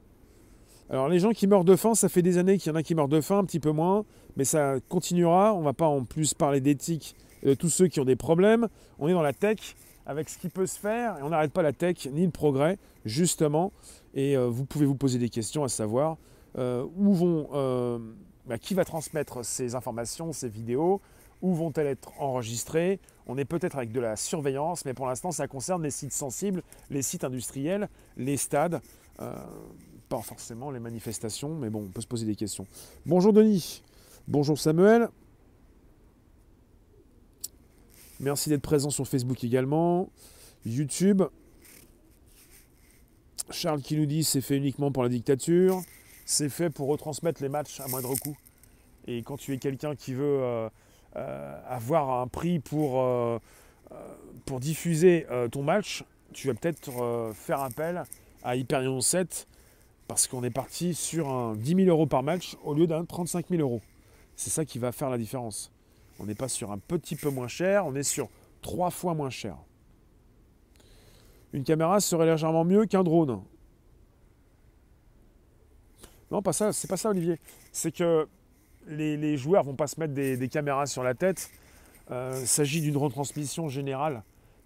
Alors, 0.91 1.09
les 1.09 1.19
gens 1.19 1.31
qui 1.31 1.47
meurent 1.47 1.65
de 1.65 1.77
faim, 1.77 1.95
ça 1.95 2.09
fait 2.09 2.23
des 2.23 2.39
années 2.39 2.59
qu'il 2.59 2.73
y 2.73 2.75
en 2.75 2.77
a 2.77 2.83
qui 2.83 2.95
meurent 2.95 3.09
de 3.09 3.21
faim, 3.21 3.39
un 3.39 3.45
petit 3.45 3.61
peu 3.61 3.71
moins, 3.71 4.05
mais 4.37 4.45
ça 4.45 4.81
continuera. 4.89 5.55
On 5.55 5.61
ne 5.61 5.65
va 5.65 5.75
pas 5.75 5.87
en 5.87 6.05
plus 6.05 6.35
parler 6.35 6.61
d'éthique 6.61 7.15
de 7.45 7.55
tous 7.55 7.69
ceux 7.69 7.87
qui 7.89 8.01
ont 8.01 8.05
des 8.05 8.17
problèmes. 8.17 8.69
On 8.99 9.07
est 9.07 9.13
dans 9.13 9.23
la 9.23 9.33
tech 9.33 9.77
avec 10.09 10.31
ce 10.31 10.39
qui 10.39 10.49
peut 10.49 10.67
se 10.67 10.79
faire 10.79 11.19
et 11.19 11.23
on 11.23 11.29
n'arrête 11.29 11.53
pas 11.53 11.63
la 11.63 11.73
tech 11.73 12.09
ni 12.11 12.25
le 12.25 12.33
progrès, 12.33 12.79
justement. 13.05 13.73
Et 14.15 14.37
euh, 14.37 14.49
vous 14.49 14.65
pouvez 14.65 14.87
vous 14.87 14.97
poser 14.97 15.19
des 15.19 15.29
questions 15.29 15.63
à 15.63 15.69
savoir 15.69 16.17
euh, 16.57 16.85
où 16.97 17.13
vont, 17.13 17.49
euh, 17.53 17.99
bah, 18.47 18.59
qui 18.59 18.75
va 18.75 18.85
transmettre 18.85 19.45
ces 19.45 19.75
informations, 19.75 20.33
ces 20.33 20.49
vidéos, 20.49 21.01
où 21.43 21.55
vont-elles 21.55 21.87
être 21.87 22.11
enregistrées? 22.19 22.99
On 23.27 23.37
est 23.37 23.45
peut-être 23.45 23.77
avec 23.77 23.93
de 23.93 24.01
la 24.01 24.17
surveillance, 24.17 24.87
mais 24.87 24.95
pour 24.95 25.07
l'instant, 25.07 25.31
ça 25.31 25.47
concerne 25.47 25.83
les 25.83 25.91
sites 25.91 26.15
sensibles, 26.15 26.63
les 26.89 27.03
sites 27.03 27.23
industriels, 27.23 27.89
les 28.17 28.39
stades, 28.39 28.81
pas 29.19 30.23
forcément 30.23 30.71
les 30.71 30.81
manifestations, 30.81 31.55
mais 31.55 31.69
bon, 31.69 31.83
on 31.83 31.89
peut 31.89 32.01
se 32.01 32.07
poser 32.07 32.25
des 32.25 32.35
questions. 32.35 32.67
Bonjour 33.05 33.35
Denis, 33.35 33.83
bonjour 34.27 34.59
Samuel. 34.59 35.11
Merci 38.21 38.49
d'être 38.49 38.63
présent 38.63 38.91
sur 38.91 39.07
Facebook 39.07 39.43
également. 39.45 40.11
YouTube. 40.67 41.23
Charles 43.51 43.81
qui 43.81 43.97
nous 43.97 44.07
dit 44.07 44.25
c'est 44.25 44.41
fait 44.41 44.57
uniquement 44.57 44.93
pour 44.93 45.03
la 45.03 45.09
dictature 45.09 45.83
c'est 46.29 46.51
fait 46.51 46.69
pour 46.69 46.89
retransmettre 46.89 47.43
les 47.43 47.49
matchs 47.49 47.81
à 47.81 47.89
moindre 47.89 48.15
coût. 48.17 48.37
Et 49.07 49.23
quand 49.23 49.39
tu 49.39 49.55
es 49.55 49.57
quelqu'un 49.57 49.97
qui 49.97 50.13
veut 50.13 50.41
euh, 50.43 50.69
euh, 51.17 51.61
avoir 51.67 52.21
un 52.21 52.29
prix 52.29 52.59
pour, 52.59 53.01
euh, 53.01 53.39
pour 54.45 54.61
diffuser 54.61 55.27
ton 55.51 55.63
match, 55.63 56.05
tu 56.35 56.49
vas 56.49 56.55
peut-être 56.55 57.33
faire 57.35 57.63
appel 57.63 58.05
à 58.45 58.57
Hyperion 58.57 59.01
7 59.01 59.49
parce 60.07 60.27
qu'on 60.27 60.45
est 60.45 60.51
parti 60.51 60.93
sur 60.93 61.31
un 61.31 61.55
10 61.57 61.85
000 61.85 61.89
euros 61.89 62.07
par 62.07 62.23
match 62.23 62.59
au 62.63 62.75
lieu 62.75 62.87
d'un 62.87 63.07
35 63.07 63.47
000 63.49 63.63
euros. 63.63 63.81
C'est 64.37 64.51
ça 64.51 64.67
qui 64.67 64.79
va 64.79 64.93
faire 64.93 65.09
la 65.09 65.17
différence. 65.17 65.73
On 66.19 66.27
n'est 66.27 66.35
pas 66.35 66.49
sur 66.49 66.73
un 66.73 66.79
petit 66.79 67.17
peu 67.17 67.31
moins 67.31 67.49
cher, 67.49 67.87
on 67.87 67.95
est 67.95 68.03
sur 68.03 68.29
trois 68.61 68.91
fois 68.91 69.15
moins 69.15 69.31
cher. 69.31 69.57
Une 71.53 71.65
caméra 71.65 72.01
serait 72.01 72.27
légèrement 72.27 72.65
mieux 72.65 72.87
qu'un 72.87 73.03
drone. 73.03 73.43
Non, 76.31 76.43
pas 76.43 76.53
ça, 76.53 76.73
c'est 76.73 76.89
pas 76.89 76.97
ça, 76.97 77.11
Olivier. 77.11 77.39
C'est 77.73 77.93
que 77.93 78.29
les, 78.87 79.17
les, 79.17 79.37
joueurs 79.37 79.65
vont 79.65 79.75
pas 79.75 79.87
se 79.87 79.99
mettre 79.99 80.13
des, 80.13 80.49
caméras 80.49 80.87
sur 80.87 81.03
la 81.03 81.15
tête. 81.15 81.51
Euh, 82.11 82.39
il 82.41 82.47
s'agit 82.47 82.81
d'une 82.81 82.97
retransmission 82.97 83.69
générale, 83.69 84.23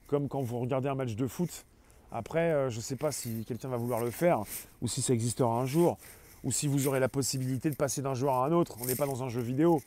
comme 0.07 0.29
quand 0.29 0.43
vous 0.43 0.59
regardez 0.59 0.89
un 0.89 0.95
match 0.95 1.15
de 1.15 1.27
foot. 1.27 1.65
Après, 2.11 2.53
euh, 2.53 2.71
je 2.71 2.77
ne 2.77 2.83
sais 2.83 2.97
pas 2.97 3.13
si 3.13 3.45
quelqu'un 3.45 3.69
va 3.69 3.77
vouloir 3.77 4.01
le 4.01 4.11
faire, 4.11 4.43
ou 4.81 4.89
si 4.89 5.03
ça 5.03 5.13
existera 5.13 5.51
un 5.61 5.67
jour, 5.67 5.99
ou 6.45 6.51
si 6.51 6.67
vous 6.67 6.89
aurez 6.89 7.01
la 7.01 7.09
possibilité 7.09 7.71
de 7.71 7.77
passer 7.77 8.03
d'un 8.03 8.15
joueur 8.15 8.35
à 8.35 8.47
un 8.47 8.53
autre. 8.53 8.77
On 8.81 8.87
n'est 8.87 8.97
pas 8.97 9.07
dans 9.07 9.23
un 9.23 9.29
jeu 9.29 9.41
vidéo. 9.41 9.81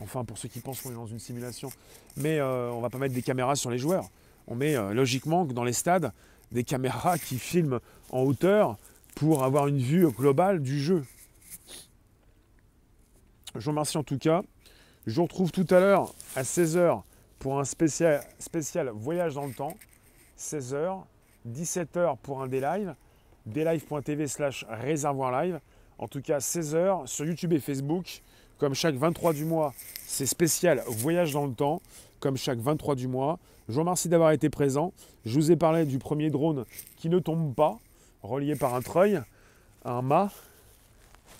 Enfin, 0.00 0.24
pour 0.24 0.38
ceux 0.38 0.48
qui 0.48 0.60
pensent 0.60 0.80
qu'on 0.80 0.90
est 0.90 0.94
dans 0.94 1.06
une 1.06 1.18
simulation. 1.18 1.70
Mais 2.16 2.38
euh, 2.38 2.70
on 2.70 2.80
va 2.80 2.90
pas 2.90 2.98
mettre 2.98 3.14
des 3.14 3.22
caméras 3.22 3.56
sur 3.56 3.70
les 3.70 3.78
joueurs. 3.78 4.08
On 4.46 4.54
met 4.54 4.74
logiquement 4.94 5.44
dans 5.44 5.64
les 5.64 5.72
stades 5.72 6.12
des 6.52 6.64
caméras 6.64 7.18
qui 7.18 7.38
filment 7.38 7.80
en 8.10 8.22
hauteur 8.22 8.78
pour 9.14 9.44
avoir 9.44 9.66
une 9.66 9.78
vue 9.78 10.08
globale 10.08 10.62
du 10.62 10.80
jeu. 10.80 11.04
Je 13.54 13.64
vous 13.64 13.70
remercie 13.70 13.98
en 13.98 14.04
tout 14.04 14.18
cas. 14.18 14.42
Je 15.06 15.14
vous 15.16 15.24
retrouve 15.24 15.50
tout 15.50 15.66
à 15.70 15.80
l'heure 15.80 16.14
à 16.36 16.42
16h 16.42 17.02
pour 17.38 17.58
un 17.58 17.64
spécial, 17.64 18.90
voyage 18.94 19.34
dans 19.34 19.46
le 19.46 19.52
temps. 19.52 19.76
16h, 20.38 21.02
17h 21.48 22.18
pour 22.18 22.42
un 22.42 22.46
D-Live, 22.46 22.94
dlive.tv 23.46 24.26
slash 24.26 24.64
réservoir 24.68 25.42
live. 25.42 25.60
En 25.98 26.08
tout 26.08 26.20
cas, 26.20 26.38
16h 26.38 27.06
sur 27.06 27.24
YouTube 27.24 27.52
et 27.52 27.58
Facebook. 27.58 28.22
Comme 28.58 28.74
chaque 28.74 28.96
23 28.96 29.32
du 29.32 29.44
mois, 29.44 29.72
c'est 30.06 30.26
spécial 30.26 30.82
voyage 30.88 31.32
dans 31.32 31.46
le 31.46 31.54
temps. 31.54 31.80
Comme 32.20 32.36
chaque 32.36 32.58
23 32.58 32.96
du 32.96 33.06
mois. 33.06 33.38
Je 33.68 33.74
vous 33.74 33.80
remercie 33.80 34.08
d'avoir 34.08 34.32
été 34.32 34.50
présent. 34.50 34.92
Je 35.24 35.34
vous 35.34 35.52
ai 35.52 35.56
parlé 35.56 35.84
du 35.84 35.98
premier 35.98 36.30
drone 36.30 36.64
qui 36.96 37.08
ne 37.08 37.18
tombe 37.18 37.54
pas, 37.54 37.78
relié 38.22 38.56
par 38.56 38.74
un 38.74 38.80
treuil, 38.80 39.20
un 39.84 40.02
mât 40.02 40.32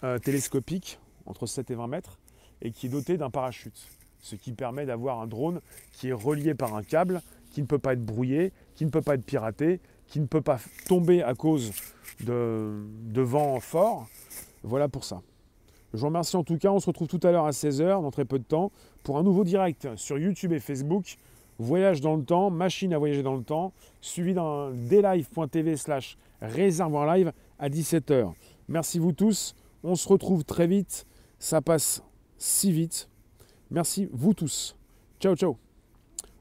euh, 0.04 0.18
télescopique 0.18 0.98
entre 1.26 1.46
7 1.46 1.70
et 1.70 1.74
20 1.74 1.87
mètres 1.88 2.18
et 2.62 2.70
qui 2.70 2.87
est 2.87 2.90
doté 2.90 3.16
d'un 3.16 3.31
parachute. 3.31 3.88
Ce 4.20 4.37
qui 4.37 4.52
permet 4.52 4.87
d'avoir 4.87 5.20
un 5.20 5.26
drone 5.26 5.61
qui 5.92 6.09
est 6.09 6.12
relié 6.12 6.54
par 6.54 6.74
un 6.74 6.83
câble, 6.83 7.22
qui 7.50 7.61
ne 7.61 7.66
peut 7.66 7.78
pas 7.78 7.94
être 7.94 8.04
brouillé, 8.04 8.52
qui 8.74 8.85
ne 8.85 8.90
peut 8.90 9.02
pas 9.02 9.14
être 9.14 9.24
piraté, 9.24 9.81
qui 10.07 10.20
ne 10.20 10.26
peut 10.26 10.40
pas 10.40 10.59
tomber 10.87 11.22
à 11.22 11.35
cause 11.35 11.72
de, 12.20 13.20
vent 13.20 13.61
fort. 13.61 14.07
Voilà 14.62 14.88
pour 14.88 15.04
ça. 15.04 15.22
Je 15.94 15.98
vous 15.98 16.07
remercie 16.07 16.37
en 16.37 16.44
tout 16.44 16.59
cas. 16.59 16.70
On 16.70 16.81
se 16.81 16.87
retrouve 16.87 17.09
tout 17.09 17.20
à 17.22 17.33
l'heure 17.33 17.46
à 17.46 17.51
16h, 17.51 18.03
dans 18.03 18.11
très 18.11 18.24
peu 18.24 18.38
de 18.38 18.44
temps, 18.44 18.70
pour 19.03 19.18
un 19.18 19.22
nouveau 19.22 19.44
direct 19.44 19.88
sur 19.96 20.18
YouTube 20.18 20.53
et 20.53 20.61
Facebook. 20.61 21.16
Voyage 21.59 22.01
dans 22.01 22.14
le 22.14 22.24
temps, 22.24 22.51
machine 22.51 22.94
à 22.94 22.98
voyager 22.98 23.22
dans 23.22 23.35
le 23.35 23.42
temps, 23.42 23.72
suivi 24.01 24.33
d'un 24.33 24.70
dlive.tv 24.70 25.77
slash 25.77 26.16
réservoir 26.40 27.16
live 27.16 27.33
à 27.59 27.68
17h. 27.68 28.33
Merci 28.68 29.01
vous 29.01 29.12
tous. 29.12 29.57
On 29.83 29.96
se 29.96 30.09
retrouve 30.09 30.44
très 30.44 30.68
vite 30.68 31.05
ça 31.38 31.62
passe 31.62 32.03
si 32.37 32.72
vite. 32.72 33.09
Merci 33.70 34.09
vous 34.12 34.35
tous. 34.35 34.77
Ciao, 35.20 35.37
ciao. 35.37 35.67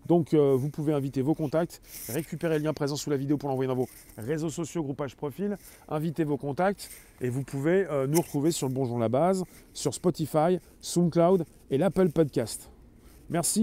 Donc 0.07 0.33
euh, 0.33 0.55
vous 0.55 0.69
pouvez 0.69 0.93
inviter 0.93 1.21
vos 1.21 1.35
contacts, 1.35 1.81
récupérer 2.09 2.57
le 2.57 2.65
lien 2.65 2.73
présent 2.73 2.95
sous 2.95 3.09
la 3.09 3.17
vidéo 3.17 3.37
pour 3.37 3.49
l'envoyer 3.49 3.67
dans 3.67 3.75
vos 3.75 3.89
réseaux 4.17 4.49
sociaux, 4.49 4.83
groupage 4.83 5.15
profil, 5.15 5.57
inviter 5.89 6.23
vos 6.23 6.37
contacts 6.37 6.89
et 7.21 7.29
vous 7.29 7.43
pouvez 7.43 7.85
euh, 7.89 8.07
nous 8.07 8.21
retrouver 8.21 8.51
sur 8.51 8.67
le 8.67 8.73
Bonjour 8.73 8.99
la 8.99 9.09
base, 9.09 9.43
sur 9.73 9.93
Spotify, 9.93 10.59
SoundCloud 10.81 11.45
et 11.71 11.77
l'Apple 11.77 12.09
Podcast. 12.09 12.69
Merci. 13.29 13.55